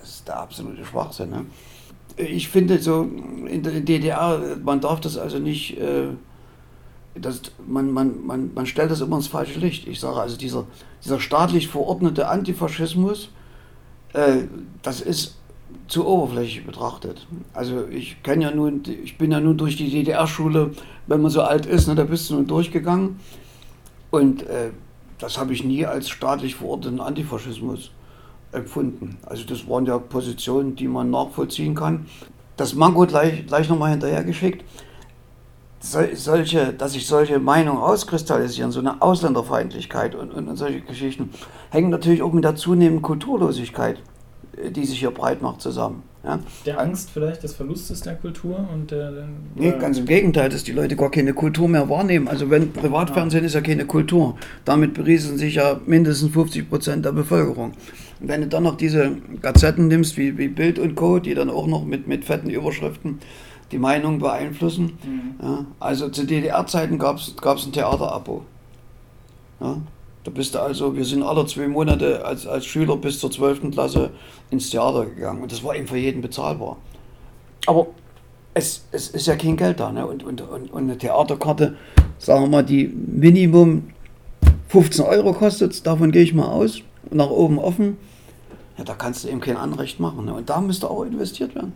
das 0.00 0.08
ist 0.08 0.28
der 0.28 0.40
absolute 0.40 0.84
Schwachsinn. 0.84 1.30
Ne? 1.30 1.46
Ich 2.16 2.48
finde 2.48 2.78
so, 2.80 3.02
in 3.02 3.62
der 3.62 3.80
DDR, 3.80 4.40
man 4.62 4.80
darf 4.80 5.00
das 5.00 5.18
also 5.18 5.38
nicht, 5.38 5.78
äh, 5.78 6.08
das, 7.14 7.42
man, 7.66 7.90
man, 7.92 8.24
man, 8.26 8.54
man 8.54 8.66
stellt 8.66 8.90
das 8.90 9.00
immer 9.00 9.16
ins 9.16 9.28
falsche 9.28 9.58
Licht. 9.58 9.86
Ich 9.86 10.00
sage 10.00 10.20
also, 10.20 10.36
dieser, 10.36 10.64
dieser 11.04 11.20
staatlich 11.20 11.68
verordnete 11.68 12.28
Antifaschismus, 12.28 13.28
äh, 14.14 14.44
das 14.82 15.00
ist 15.00 15.36
zu 15.88 16.06
oberflächlich 16.06 16.64
betrachtet. 16.64 17.26
Also 17.52 17.86
ich 17.88 18.22
kenne 18.22 18.44
ja 18.44 18.50
nun, 18.50 18.82
ich 18.86 19.18
bin 19.18 19.30
ja 19.32 19.40
nun 19.40 19.58
durch 19.58 19.76
die 19.76 19.90
DDR-Schule, 19.90 20.72
wenn 21.06 21.20
man 21.20 21.30
so 21.30 21.42
alt 21.42 21.66
ist, 21.66 21.88
ne, 21.88 21.94
da 21.94 22.04
bist 22.04 22.30
du 22.30 22.34
nun 22.34 22.46
durchgegangen. 22.46 23.20
Und 24.14 24.44
äh, 24.44 24.70
das 25.18 25.38
habe 25.38 25.52
ich 25.52 25.64
nie 25.64 25.84
als 25.84 26.08
staatlich 26.08 26.54
verordneten 26.54 27.00
Antifaschismus 27.00 27.90
empfunden. 28.52 29.18
Also 29.26 29.42
das 29.44 29.68
waren 29.68 29.86
ja 29.86 29.98
Positionen, 29.98 30.76
die 30.76 30.86
man 30.86 31.10
nachvollziehen 31.10 31.74
kann. 31.74 32.06
Das 32.56 32.76
Mango 32.76 33.06
gleich, 33.06 33.44
gleich 33.48 33.68
nochmal 33.68 33.90
hinterhergeschickt. 33.90 34.64
Sol, 35.80 36.14
solche, 36.14 36.72
dass 36.72 36.92
sich 36.92 37.08
solche 37.08 37.40
Meinungen 37.40 37.80
auskristallisieren, 37.80 38.70
so 38.70 38.78
eine 38.78 39.02
Ausländerfeindlichkeit 39.02 40.14
und, 40.14 40.32
und, 40.32 40.46
und 40.46 40.56
solche 40.56 40.82
Geschichten, 40.82 41.30
hängen 41.70 41.90
natürlich 41.90 42.22
auch 42.22 42.32
mit 42.32 42.44
der 42.44 42.54
zunehmenden 42.54 43.02
Kulturlosigkeit, 43.02 43.98
äh, 44.56 44.70
die 44.70 44.84
sich 44.84 45.00
hier 45.00 45.10
breit 45.10 45.42
macht, 45.42 45.60
zusammen. 45.60 46.04
Ja? 46.24 46.40
Der 46.64 46.80
Angst 46.80 47.10
vielleicht 47.10 47.42
des 47.42 47.52
Verlustes 47.52 48.00
der 48.00 48.14
Kultur 48.14 48.66
und 48.72 48.90
der. 48.90 49.12
der 49.12 49.28
Nee, 49.54 49.74
ganz 49.78 49.98
im 49.98 50.06
Gegenteil, 50.06 50.48
dass 50.48 50.64
die 50.64 50.72
Leute 50.72 50.96
gar 50.96 51.10
keine 51.10 51.34
Kultur 51.34 51.68
mehr 51.68 51.88
wahrnehmen. 51.88 52.28
Also 52.28 52.50
wenn 52.50 52.72
Privatfernsehen 52.72 53.44
ist 53.44 53.54
ja 53.54 53.60
keine 53.60 53.84
Kultur. 53.84 54.36
Damit 54.64 54.94
beriesen 54.94 55.36
sich 55.36 55.56
ja 55.56 55.80
mindestens 55.86 56.32
50 56.32 56.68
Prozent 56.68 57.04
der 57.04 57.12
Bevölkerung. 57.12 57.72
Und 58.20 58.28
wenn 58.28 58.40
du 58.40 58.46
dann 58.46 58.62
noch 58.62 58.76
diese 58.76 59.16
Gazetten 59.42 59.88
nimmst, 59.88 60.16
wie, 60.16 60.38
wie 60.38 60.48
Bild 60.48 60.78
und 60.78 60.94
Co., 60.94 61.18
die 61.18 61.34
dann 61.34 61.50
auch 61.50 61.66
noch 61.66 61.84
mit, 61.84 62.08
mit 62.08 62.24
fetten 62.24 62.48
Überschriften 62.48 63.18
die 63.70 63.78
Meinung 63.78 64.18
beeinflussen. 64.18 64.98
Ja, 65.42 65.66
also 65.80 66.08
zu 66.08 66.24
DDR-Zeiten 66.24 66.98
gab 66.98 67.18
es 67.18 67.34
ein 67.66 67.72
Theaterabo. 67.72 68.44
Ja, 69.60 69.78
da 70.24 70.30
bist 70.30 70.54
du 70.54 70.58
also, 70.60 70.96
wir 70.96 71.04
sind 71.04 71.22
alle 71.22 71.44
zwei 71.46 71.68
Monate 71.68 72.24
als, 72.24 72.46
als 72.46 72.64
Schüler 72.64 72.96
bis 72.96 73.20
zur 73.20 73.30
12. 73.30 73.70
Klasse 73.70 74.10
ins 74.50 74.70
Theater 74.70 75.04
gegangen. 75.04 75.42
Und 75.42 75.52
das 75.52 75.62
war 75.62 75.76
eben 75.76 75.86
für 75.86 75.98
jeden 75.98 76.22
bezahlbar. 76.22 76.78
Aber 77.66 77.88
es, 78.54 78.84
es 78.90 79.08
ist 79.08 79.26
ja 79.26 79.36
kein 79.36 79.58
Geld 79.58 79.80
da. 79.80 79.92
Ne? 79.92 80.06
Und, 80.06 80.24
und, 80.24 80.40
und, 80.40 80.72
und 80.72 80.82
eine 80.82 80.96
Theaterkarte, 80.96 81.76
sagen 82.18 82.42
wir 82.42 82.48
mal, 82.48 82.64
die 82.64 82.86
Minimum 82.86 83.90
15 84.68 85.04
Euro 85.04 85.34
kostet 85.34 85.86
davon 85.86 86.10
gehe 86.10 86.22
ich 86.22 86.32
mal 86.32 86.48
aus, 86.48 86.80
nach 87.10 87.30
oben 87.30 87.58
offen. 87.58 87.98
Ja, 88.78 88.84
da 88.84 88.94
kannst 88.94 89.24
du 89.24 89.28
eben 89.28 89.40
kein 89.40 89.58
Anrecht 89.58 90.00
machen. 90.00 90.24
Ne? 90.24 90.32
Und 90.32 90.48
da 90.48 90.60
müsste 90.62 90.90
auch 90.90 91.04
investiert 91.04 91.54
werden. 91.54 91.74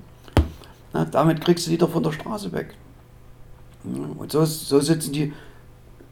Na, 0.95 1.05
damit 1.05 1.43
kriegst 1.43 1.67
du 1.67 1.71
die 1.71 1.79
doch 1.79 1.91
von 1.91 2.03
der 2.03 2.13
Straße 2.13 2.51
weg. 2.53 2.75
Und 3.85 4.33
so, 4.33 4.45
so 4.47 4.81
sitzen 4.81 5.13
die, 5.13 5.33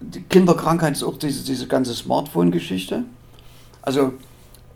die 0.01 0.23
Kinderkrankheit 0.23 0.93
ist 0.93 1.03
auch 1.03 1.19
diese, 1.19 1.45
diese 1.45 1.67
ganze 1.67 1.95
Smartphone-Geschichte. 1.95 3.05
Also, 3.83 4.15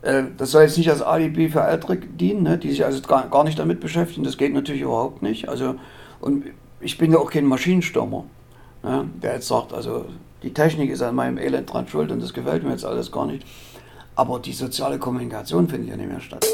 äh, 0.01 0.23
das 0.37 0.51
soll 0.51 0.63
jetzt 0.63 0.77
nicht 0.77 0.89
als 0.89 1.01
Alibi 1.01 1.49
für 1.49 1.61
Ältere 1.61 1.97
dienen, 1.97 2.43
ne, 2.43 2.57
die 2.57 2.69
sich 2.69 2.85
also 2.85 3.01
gar, 3.01 3.29
gar 3.29 3.43
nicht 3.43 3.59
damit 3.59 3.79
beschäftigen. 3.79 4.23
Das 4.23 4.37
geht 4.37 4.53
natürlich 4.53 4.81
überhaupt 4.81 5.21
nicht. 5.21 5.49
Also, 5.49 5.75
und 6.19 6.45
ich 6.79 6.97
bin 6.97 7.11
ja 7.11 7.19
auch 7.19 7.29
kein 7.29 7.45
Maschinenstürmer, 7.45 8.23
ne, 8.83 9.09
der 9.21 9.35
jetzt 9.35 9.47
sagt, 9.47 9.73
also 9.73 10.05
die 10.43 10.53
Technik 10.53 10.89
ist 10.89 11.01
an 11.01 11.15
meinem 11.15 11.37
Elend 11.37 11.71
dran 11.71 11.87
schuld 11.87 12.11
und 12.11 12.21
das 12.21 12.33
gefällt 12.33 12.63
mir 12.63 12.71
jetzt 12.71 12.85
alles 12.85 13.11
gar 13.11 13.27
nicht. 13.27 13.45
Aber 14.15 14.39
die 14.39 14.53
soziale 14.53 14.97
Kommunikation 14.97 15.69
findet 15.69 15.89
ja 15.89 15.97
nicht 15.97 16.09
mehr 16.09 16.19
statt. 16.19 16.45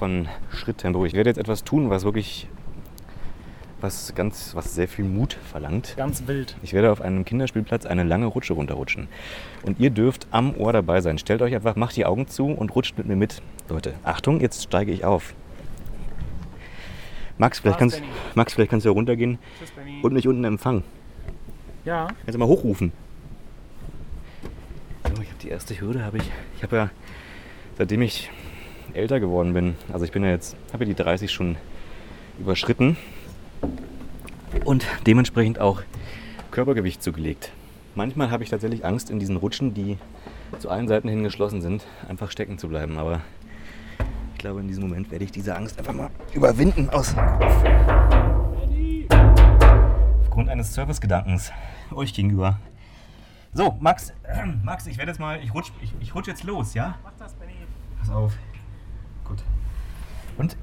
Von 0.00 0.28
Schritttempo, 0.50 1.04
ich 1.04 1.12
werde 1.12 1.28
jetzt 1.28 1.36
etwas 1.36 1.62
tun, 1.62 1.90
was 1.90 2.04
wirklich 2.04 2.48
was 3.82 4.14
ganz, 4.14 4.54
was 4.54 4.74
sehr 4.74 4.88
viel 4.88 5.04
Mut 5.04 5.34
verlangt. 5.34 5.92
Ganz 5.94 6.26
wild. 6.26 6.56
Ich 6.62 6.72
werde 6.72 6.90
auf 6.90 7.02
einem 7.02 7.26
Kinderspielplatz 7.26 7.84
eine 7.84 8.02
lange 8.02 8.24
Rutsche 8.24 8.54
runterrutschen. 8.54 9.08
Und 9.62 9.78
ihr 9.78 9.90
dürft 9.90 10.26
am 10.30 10.56
Ohr 10.56 10.72
dabei 10.72 11.02
sein. 11.02 11.18
Stellt 11.18 11.42
euch 11.42 11.54
einfach, 11.54 11.76
macht 11.76 11.96
die 11.96 12.06
Augen 12.06 12.26
zu 12.28 12.46
und 12.46 12.74
rutscht 12.74 12.96
mit 12.96 13.08
mir 13.08 13.16
mit. 13.16 13.42
Leute, 13.68 13.92
Achtung, 14.02 14.40
jetzt 14.40 14.62
steige 14.62 14.90
ich 14.90 15.04
auf. 15.04 15.34
Max, 17.36 17.58
vielleicht 17.58 17.78
kannst. 17.78 18.02
Max, 18.34 18.54
vielleicht 18.54 18.70
kannst 18.70 18.86
du 18.86 18.90
ja 18.90 18.94
runtergehen 18.94 19.38
Tschüss, 19.58 19.72
und 20.02 20.14
mich 20.14 20.26
unten 20.26 20.44
empfangen. 20.44 20.82
Ja, 21.84 22.08
Kannst 22.24 22.34
du 22.34 22.38
mal 22.38 22.48
hochrufen. 22.48 22.92
So, 25.04 25.20
ich 25.20 25.28
habe 25.28 25.38
die 25.42 25.48
erste 25.50 25.78
Hürde, 25.78 26.04
habe 26.06 26.16
ich. 26.16 26.30
Ich 26.56 26.62
habe 26.62 26.76
ja, 26.76 26.90
seitdem 27.76 28.00
ich 28.00 28.30
älter 28.94 29.20
geworden 29.20 29.52
bin, 29.52 29.76
also 29.92 30.04
ich 30.04 30.12
bin 30.12 30.22
ja 30.22 30.30
jetzt, 30.30 30.56
habe 30.72 30.84
ja 30.84 30.88
die 30.88 31.02
30 31.02 31.30
schon 31.30 31.56
überschritten 32.38 32.96
und 34.64 34.86
dementsprechend 35.06 35.58
auch 35.58 35.82
Körpergewicht 36.50 37.02
zugelegt. 37.02 37.52
Manchmal 37.94 38.30
habe 38.30 38.42
ich 38.42 38.50
tatsächlich 38.50 38.84
Angst, 38.84 39.10
in 39.10 39.18
diesen 39.18 39.36
Rutschen, 39.36 39.74
die 39.74 39.98
zu 40.58 40.70
allen 40.70 40.88
Seiten 40.88 41.08
hin 41.08 41.22
geschlossen 41.22 41.60
sind, 41.60 41.86
einfach 42.08 42.30
stecken 42.30 42.58
zu 42.58 42.68
bleiben. 42.68 42.98
Aber 42.98 43.20
ich 44.32 44.38
glaube, 44.38 44.60
in 44.60 44.68
diesem 44.68 44.84
Moment 44.84 45.10
werde 45.10 45.24
ich 45.24 45.32
diese 45.32 45.56
Angst 45.56 45.78
einfach 45.78 45.92
mal 45.92 46.10
überwinden 46.32 46.88
aus. 46.90 47.14
Aufgrund 50.22 50.48
eines 50.48 50.72
Servicegedankens 50.74 51.52
euch 51.92 52.14
gegenüber. 52.14 52.58
So, 53.52 53.76
Max, 53.80 54.12
äh, 54.22 54.46
Max, 54.64 54.86
ich 54.86 54.96
werde 54.96 55.10
jetzt 55.10 55.18
mal, 55.18 55.40
ich 55.42 55.52
rutsch, 55.52 55.72
ich, 55.82 55.92
ich 56.00 56.14
rutsch 56.14 56.28
jetzt 56.28 56.44
los, 56.44 56.74
ja? 56.74 56.96
mach 57.02 57.12
das, 57.18 57.34
Benny. 57.34 57.52
Pass 57.98 58.10
auf. 58.10 58.32
Und 60.40 60.56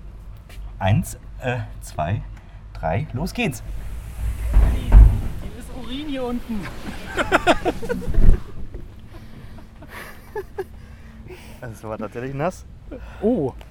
eins, 0.79 1.17
äh, 1.39 1.59
zwei, 1.81 2.23
drei, 2.73 3.05
los 3.13 3.31
geht's. 3.31 3.61
Hier 4.81 4.97
ist 5.59 5.69
Urin 5.77 6.07
hier 6.07 6.23
unten. 6.23 6.61
Das 11.59 11.83
war 11.83 11.97
tatsächlich 11.97 12.33
nass. 12.33 12.65
Oh. 13.21 13.53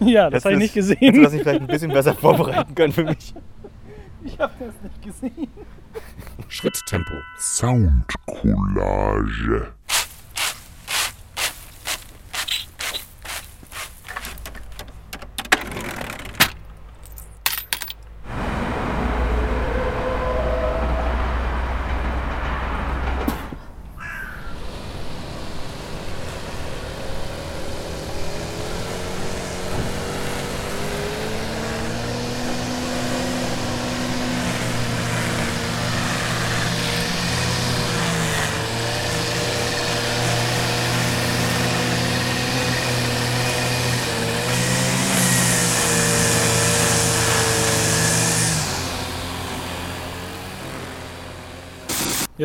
Ja, 0.00 0.30
das 0.30 0.44
habe 0.44 0.54
ich 0.54 0.60
nicht 0.60 0.74
Hättest 0.74 0.90
du 0.90 0.94
gesehen. 0.96 1.22
das 1.22 1.32
nicht 1.32 1.42
vielleicht 1.42 1.60
ein 1.62 1.66
bisschen 1.66 1.90
besser 1.90 2.14
vorbereiten 2.20 2.74
können 2.74 2.92
für 2.92 3.04
mich? 3.04 3.34
Ich 4.22 4.38
habe 4.38 4.52
das 4.58 4.74
nicht 4.82 5.02
gesehen. 5.02 5.48
Schritttempo. 6.48 7.14
Soundcollage. 7.38 9.72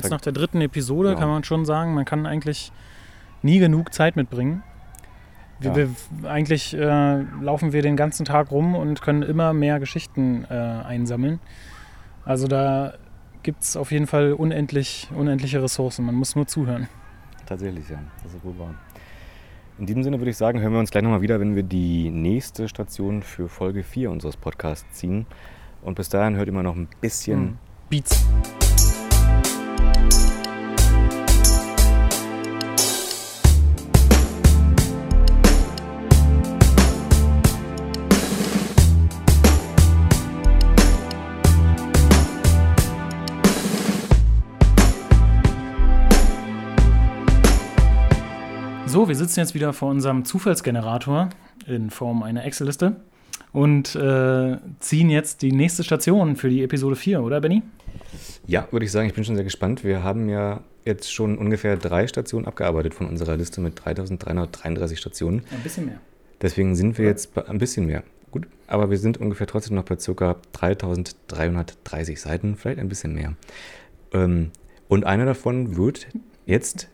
Jetzt 0.02 0.12
nach 0.12 0.22
der 0.22 0.34
dritten 0.34 0.62
Episode 0.62 1.10
Ja. 1.12 1.16
kann 1.16 1.30
man 1.30 1.44
schon 1.44 1.66
sagen, 1.66 1.94
man 1.94 2.06
kann 2.06 2.26
eigentlich 2.26 2.72
nie 3.42 3.60
genug 3.60 3.94
Zeit 3.94 4.16
mitbringen. 4.16 4.64
Ja. 5.62 5.76
wir, 5.76 5.90
eigentlich 6.24 6.74
äh, 6.76 7.22
laufen 7.42 7.72
wir 7.72 7.84
den 7.84 7.96
ganzen 7.96 8.26
Tag 8.26 8.50
rum 8.52 8.74
und 8.76 9.02
können 9.02 9.22
immer 9.22 9.54
mehr 9.54 9.80
Geschichten 9.80 10.46
äh, 10.50 10.54
einsammeln. 10.56 11.40
Also 12.26 12.48
da 12.48 12.94
gibt 13.44 13.62
es 13.64 13.78
auf 13.78 13.92
jeden 13.92 14.08
Fall 14.08 14.34
unendlich, 14.34 15.08
unendliche 15.16 15.62
Ressourcen. 15.62 16.06
Man 16.06 16.16
muss 16.16 16.36
nur 16.36 16.48
zuhören. 16.48 16.88
Tatsächlich, 17.46 17.88
ja. 17.90 18.00
Das 18.24 18.34
ist 18.34 18.44
wohl 18.44 18.58
wahr. 18.58 18.74
In 19.78 19.86
diesem 19.86 20.04
Sinne 20.04 20.20
würde 20.20 20.32
ich 20.32 20.38
sagen, 20.38 20.62
hören 20.62 20.74
wir 20.74 20.80
uns 20.80 20.92
gleich 20.92 21.04
nochmal 21.04 21.22
wieder, 21.22 21.40
wenn 21.40 21.56
wir 21.56 21.64
die 21.64 22.10
nächste 22.10 22.68
Station 22.68 23.22
für 23.24 23.48
Folge 23.50 23.84
4 23.84 24.10
unseres 24.12 24.38
Podcasts 24.38 24.92
ziehen. 24.94 25.26
Und 25.84 25.96
bis 25.96 26.10
dahin 26.10 26.36
hört 26.36 26.48
immer 26.50 26.64
noch 26.64 26.76
ein 26.76 26.88
bisschen 27.02 27.42
Mhm. 27.44 27.58
Beats. 27.90 28.26
So, 48.92 49.08
wir 49.08 49.16
sitzen 49.16 49.40
jetzt 49.40 49.54
wieder 49.54 49.72
vor 49.72 49.90
unserem 49.90 50.26
Zufallsgenerator 50.26 51.30
in 51.66 51.90
Form 51.90 52.24
einer 52.24 52.44
Excel-Liste 52.44 52.98
und 53.54 53.96
äh, 53.96 54.58
ziehen 54.80 55.10
jetzt 55.10 55.44
die 55.44 55.54
nächste 55.54 55.86
Station 55.86 56.36
für 56.36 56.50
die 56.50 56.62
Episode 56.62 56.98
4, 56.98 57.24
oder 57.24 57.40
Benny? 57.40 57.62
Ja, 58.48 58.68
würde 58.72 58.86
ich 58.86 58.92
sagen, 58.92 59.08
ich 59.08 59.14
bin 59.14 59.24
schon 59.24 59.36
sehr 59.36 59.44
gespannt. 59.44 59.84
Wir 59.84 60.04
haben 60.04 60.30
ja 60.30 60.64
jetzt 60.86 61.14
schon 61.14 61.38
ungefähr 61.38 61.78
drei 61.78 62.08
Stationen 62.08 62.46
abgearbeitet 62.46 62.94
von 62.94 63.08
unserer 63.08 63.38
Liste 63.38 63.62
mit 63.62 63.84
3333 63.84 65.00
Stationen. 65.00 65.44
Ein 65.52 65.62
bisschen 65.62 65.86
mehr. 65.86 66.00
Deswegen 66.42 66.76
sind 66.76 66.98
wir 66.98 67.06
jetzt 67.06 67.34
bei 67.34 67.48
ein 67.48 67.60
bisschen 67.60 67.86
mehr. 67.86 68.04
Gut, 68.32 68.48
aber 68.68 68.90
wir 68.90 68.98
sind 68.98 69.18
ungefähr 69.18 69.46
trotzdem 69.46 69.76
noch 69.76 69.84
bei 69.84 69.96
ca. 69.96 70.36
3330 70.54 72.20
Seiten, 72.20 72.56
vielleicht 72.56 72.80
ein 72.80 72.90
bisschen 72.90 73.14
mehr. 73.14 73.36
Ähm, 74.14 74.52
und 74.88 75.06
einer 75.06 75.26
davon 75.26 75.78
wird 75.78 76.08
jetzt 76.46 76.88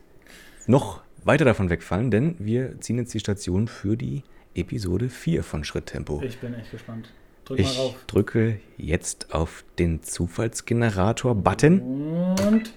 noch 0.66 1.00
weiter 1.24 1.44
davon 1.44 1.70
wegfallen, 1.70 2.10
denn 2.10 2.34
wir 2.38 2.80
ziehen 2.80 2.98
jetzt 2.98 3.14
die 3.14 3.20
Station 3.20 3.68
für 3.68 3.96
die 3.96 4.22
Episode 4.54 5.08
4 5.08 5.42
von 5.42 5.64
Schritttempo. 5.64 6.20
Ich 6.22 6.38
bin 6.38 6.54
echt 6.54 6.70
gespannt. 6.70 7.12
Drück 7.48 7.60
Ich 7.60 7.96
drücke 8.06 8.60
jetzt 8.76 9.32
auf 9.34 9.64
den 9.78 10.02
Zufallsgenerator-Button. 10.02 11.80
Und. 11.80 12.72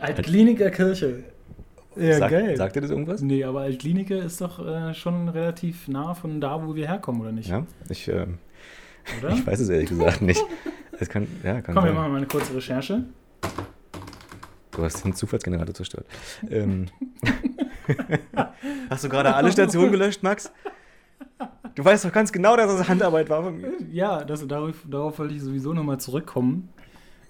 Altkliniker 0.00 0.70
Kirche. 0.70 1.24
Ja, 1.96 2.18
Sag- 2.18 2.30
geil. 2.30 2.56
Sagt 2.56 2.76
ihr 2.76 2.82
das 2.82 2.90
irgendwas? 2.90 3.20
Nee, 3.22 3.44
aber 3.44 3.60
Altkliniker 3.62 4.16
ist 4.22 4.40
doch 4.40 4.64
äh, 4.64 4.94
schon 4.94 5.28
relativ 5.28 5.88
nah 5.88 6.14
von 6.14 6.40
da, 6.40 6.66
wo 6.66 6.74
wir 6.74 6.86
herkommen, 6.88 7.20
oder 7.20 7.32
nicht? 7.32 7.48
Ja, 7.48 7.66
ich, 7.88 8.08
ähm, 8.08 8.38
Oder? 9.20 9.30
ich 9.34 9.46
weiß 9.46 9.60
es 9.60 9.68
ehrlich 9.68 9.88
gesagt 9.88 10.22
nicht. 10.22 10.42
Kann, 11.10 11.26
ja, 11.42 11.60
kann 11.60 11.74
Komm, 11.74 11.84
wir 11.84 11.88
sein. 11.90 11.94
machen 11.94 12.10
mal 12.12 12.16
eine 12.18 12.26
kurze 12.26 12.54
Recherche. 12.54 13.04
Du 14.76 14.84
hast 14.84 15.02
den 15.04 15.14
Zufallsgenerator 15.14 15.74
zerstört. 15.74 16.06
Ähm. 16.50 16.86
hast 18.90 19.04
du 19.04 19.08
gerade 19.08 19.34
alle 19.34 19.50
Stationen 19.50 19.90
gelöscht, 19.90 20.22
Max? 20.22 20.52
Du 21.74 21.82
weißt 21.82 22.04
doch 22.04 22.12
ganz 22.12 22.30
genau, 22.30 22.56
dass 22.56 22.76
das 22.76 22.86
Handarbeit 22.86 23.30
war 23.30 23.42
von 23.42 23.56
mir. 23.56 23.72
Ja, 23.90 24.22
das, 24.22 24.46
darauf, 24.46 24.74
darauf 24.86 25.18
wollte 25.18 25.34
ich 25.34 25.42
sowieso 25.42 25.72
nochmal 25.72 25.98
zurückkommen. 25.98 26.68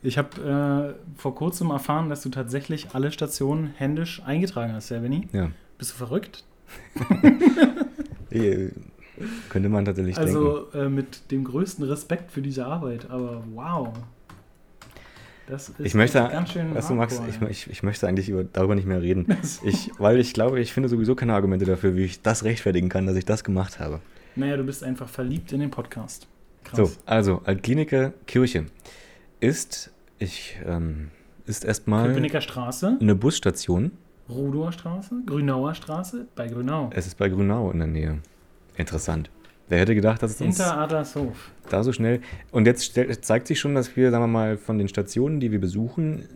Ich 0.02 0.18
habe 0.18 0.96
äh, 0.98 1.18
vor 1.20 1.37
kurzem 1.37 1.70
erfahren, 1.70 2.09
dass 2.09 2.22
du 2.22 2.30
tatsächlich 2.30 2.88
alle 2.94 3.12
Stationen 3.12 3.68
händisch 3.76 4.22
eingetragen 4.24 4.72
hast, 4.72 4.88
ja, 4.90 4.98
Benny? 4.98 5.28
Ja. 5.32 5.50
Bist 5.78 5.92
du 5.92 5.96
verrückt? 5.96 6.44
Äh, 8.28 8.70
Könnte 9.48 9.68
man 9.68 9.85
tatsächlich 9.85 10.16
denken. 10.16 10.37
Also 10.37 10.70
äh, 10.72 10.88
mit 10.88 11.30
dem 11.30 11.44
größten 11.44 11.85
Respekt 11.85 12.32
für 12.32 12.42
diese 12.42 12.66
Arbeit, 12.66 13.09
aber 13.09 13.44
wow. 13.54 13.92
Das 15.48 15.68
ist 15.68 15.80
Ich 15.80 15.94
möchte, 15.94 16.18
ganz 16.18 16.50
schön 16.50 16.74
weißt 16.74 16.90
du, 16.90 16.94
Max, 16.94 17.20
ich, 17.28 17.40
ich, 17.48 17.70
ich 17.70 17.82
möchte 17.82 18.09
eigentlich 18.09 18.28
über, 18.28 18.44
darüber 18.44 18.74
nicht 18.74 18.87
mehr 18.87 19.00
reden. 19.00 19.26
Ich, 19.64 19.90
weil 19.98 20.18
ich 20.18 20.32
glaube, 20.32 20.61
ich 20.61 20.72
finde 20.72 20.88
sowieso 20.88 21.14
keine 21.14 21.35
Argumente 21.35 21.64
dafür, 21.64 21.96
wie 21.96 22.04
ich 22.04 22.22
das 22.22 22.44
rechtfertigen 22.44 22.88
kann, 22.88 23.06
dass 23.06 23.16
ich 23.16 23.24
das 23.24 23.44
gemacht 23.44 23.80
habe. 23.80 24.00
Naja, 24.35 24.56
du 24.56 24.64
bist 24.64 24.82
einfach 24.82 25.09
verliebt 25.09 25.52
in 25.52 25.61
den 25.61 25.70
Podcast. 25.70 26.26
So, 26.72 26.85
Krass. 26.85 26.98
also, 27.06 27.42
Altkliniker 27.44 28.12
Kirche 28.26 28.66
ist, 29.40 29.90
ich, 30.18 30.56
ähm, 30.66 31.11
ist 31.46 31.64
erstmal 31.64 32.09
Köpenicker 32.09 32.40
Straße, 32.40 32.98
eine 33.00 33.14
Busstation. 33.14 33.92
Rudower 34.28 34.72
Straße, 34.72 35.22
Grünauer 35.24 35.74
Straße, 35.74 36.26
bei 36.35 36.48
Grünau. 36.48 36.90
Es 36.92 37.06
ist 37.06 37.16
bei 37.16 37.28
Grünau 37.28 37.70
in 37.70 37.78
der 37.78 37.87
Nähe. 37.87 38.18
Interessant. 38.76 39.30
Wer 39.68 39.81
hätte 39.81 39.94
gedacht, 39.94 40.22
dass 40.22 40.33
es 40.33 40.40
uns 40.40 40.59
Hinter 40.59 40.79
Adlershof. 40.79 41.50
da 41.68 41.83
so 41.83 41.92
schnell. 41.92 42.20
Und 42.52 42.66
jetzt 42.66 42.98
zeigt 43.22 43.48
sich 43.48 43.59
schon, 43.59 43.74
dass 43.74 43.96
wir, 43.96 44.11
sagen 44.11 44.22
wir 44.22 44.29
mal, 44.29 44.57
von 44.57 44.79
den 44.79 44.87
Stationen, 44.88 45.40
die 45.40 45.50
wir 45.50 45.61
besuchen, 45.61 46.29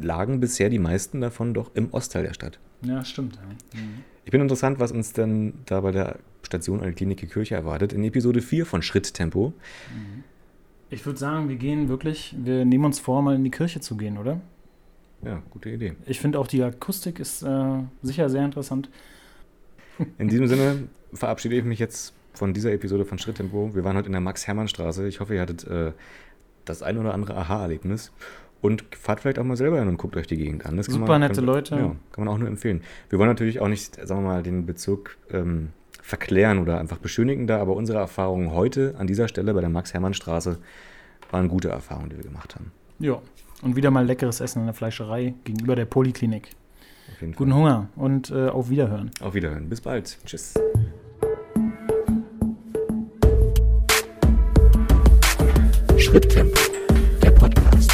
lagen 0.00 0.40
bisher 0.40 0.70
die 0.70 0.78
meisten 0.78 1.20
davon 1.20 1.52
doch 1.52 1.70
im 1.74 1.92
Ostteil 1.92 2.22
der 2.22 2.32
Stadt. 2.32 2.58
Ja, 2.82 3.04
stimmt. 3.04 3.36
Ja. 3.36 3.80
Mhm. 3.80 4.04
Ich 4.24 4.30
bin 4.30 4.40
interessant, 4.40 4.78
was 4.78 4.92
uns 4.92 5.12
denn 5.12 5.54
da 5.66 5.80
bei 5.80 5.90
der 5.90 6.18
Station 6.42 6.80
Altklinik 6.80 7.30
Kirche 7.30 7.54
erwartet. 7.54 7.92
In 7.92 8.04
Episode 8.04 8.40
4 8.40 8.64
von 8.64 8.82
Schritttempo. 8.82 9.52
Ich 10.90 11.04
würde 11.04 11.18
sagen, 11.18 11.48
wir 11.48 11.56
gehen 11.56 11.88
wirklich, 11.88 12.34
wir 12.38 12.64
nehmen 12.64 12.84
uns 12.86 12.98
vor, 12.98 13.22
mal 13.22 13.34
in 13.34 13.44
die 13.44 13.50
Kirche 13.50 13.80
zu 13.80 13.96
gehen, 13.96 14.16
oder? 14.16 14.40
Ja, 15.24 15.42
gute 15.50 15.70
Idee. 15.70 15.94
Ich 16.06 16.20
finde 16.20 16.38
auch 16.38 16.46
die 16.46 16.62
Akustik 16.62 17.18
ist 17.18 17.42
äh, 17.42 17.82
sicher 18.02 18.30
sehr 18.30 18.44
interessant. 18.44 18.88
In 20.18 20.28
diesem 20.28 20.46
Sinne 20.46 20.88
verabschiede 21.12 21.56
ich 21.56 21.64
mich 21.64 21.78
jetzt 21.78 22.14
von 22.38 22.54
dieser 22.54 22.72
Episode 22.72 23.04
von 23.04 23.18
Schritttempo. 23.18 23.74
Wir 23.74 23.84
waren 23.84 23.96
heute 23.96 24.06
in 24.06 24.12
der 24.12 24.20
Max-Hermann-Straße. 24.20 25.08
Ich 25.08 25.20
hoffe, 25.20 25.34
ihr 25.34 25.40
hattet 25.40 25.66
äh, 25.66 25.92
das 26.64 26.82
ein 26.82 26.96
oder 26.96 27.12
andere 27.12 27.36
Aha-Erlebnis. 27.36 28.12
Und 28.60 28.84
fahrt 28.96 29.20
vielleicht 29.20 29.38
auch 29.38 29.44
mal 29.44 29.56
selber 29.56 29.78
hin 29.78 29.86
und 29.86 29.98
guckt 29.98 30.16
euch 30.16 30.26
die 30.26 30.36
Gegend 30.36 30.66
an. 30.66 30.76
Das 30.76 30.86
Super 30.86 31.06
man, 31.06 31.20
nette 31.20 31.34
kann, 31.34 31.44
Leute. 31.44 31.76
Ja, 31.76 31.96
kann 32.10 32.24
man 32.24 32.28
auch 32.28 32.38
nur 32.38 32.48
empfehlen. 32.48 32.82
Wir 33.08 33.18
wollen 33.18 33.28
natürlich 33.28 33.60
auch 33.60 33.68
nicht, 33.68 33.94
sagen 33.94 34.22
wir 34.22 34.28
mal, 34.28 34.42
den 34.42 34.66
Bezirk 34.66 35.16
ähm, 35.30 35.68
verklären 36.02 36.58
oder 36.58 36.80
einfach 36.80 36.98
beschönigen 36.98 37.46
da, 37.46 37.60
aber 37.60 37.76
unsere 37.76 37.98
Erfahrungen 37.98 38.52
heute 38.52 38.96
an 38.98 39.06
dieser 39.06 39.28
Stelle 39.28 39.54
bei 39.54 39.60
der 39.60 39.70
Max-Hermann-Straße 39.70 40.58
waren 41.30 41.48
gute 41.48 41.68
Erfahrungen, 41.68 42.10
die 42.10 42.16
wir 42.16 42.24
gemacht 42.24 42.56
haben. 42.56 42.72
Ja. 42.98 43.20
Und 43.62 43.76
wieder 43.76 43.90
mal 43.90 44.06
leckeres 44.06 44.40
Essen 44.40 44.60
in 44.60 44.66
der 44.66 44.74
Fleischerei 44.74 45.34
gegenüber 45.44 45.76
der 45.76 45.84
Poliklinik. 45.84 46.50
Auf 47.12 47.20
jeden 47.20 47.34
Fall. 47.34 47.38
Guten 47.38 47.54
Hunger 47.54 47.88
und 47.94 48.30
äh, 48.30 48.48
auf 48.48 48.70
Wiederhören. 48.70 49.10
Auf 49.20 49.34
Wiederhören. 49.34 49.68
Bis 49.68 49.80
bald. 49.80 50.18
Tschüss. 50.24 50.54
Schritttempo, 56.08 56.58
der 57.22 57.30
Podcast. 57.32 57.92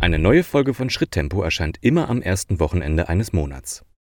Eine 0.00 0.18
neue 0.18 0.42
Folge 0.42 0.72
von 0.72 0.88
Schritttempo 0.88 1.42
erscheint 1.42 1.76
immer 1.82 2.08
am 2.08 2.22
ersten 2.22 2.60
Wochenende 2.60 3.10
eines 3.10 3.34
Monats. 3.34 3.84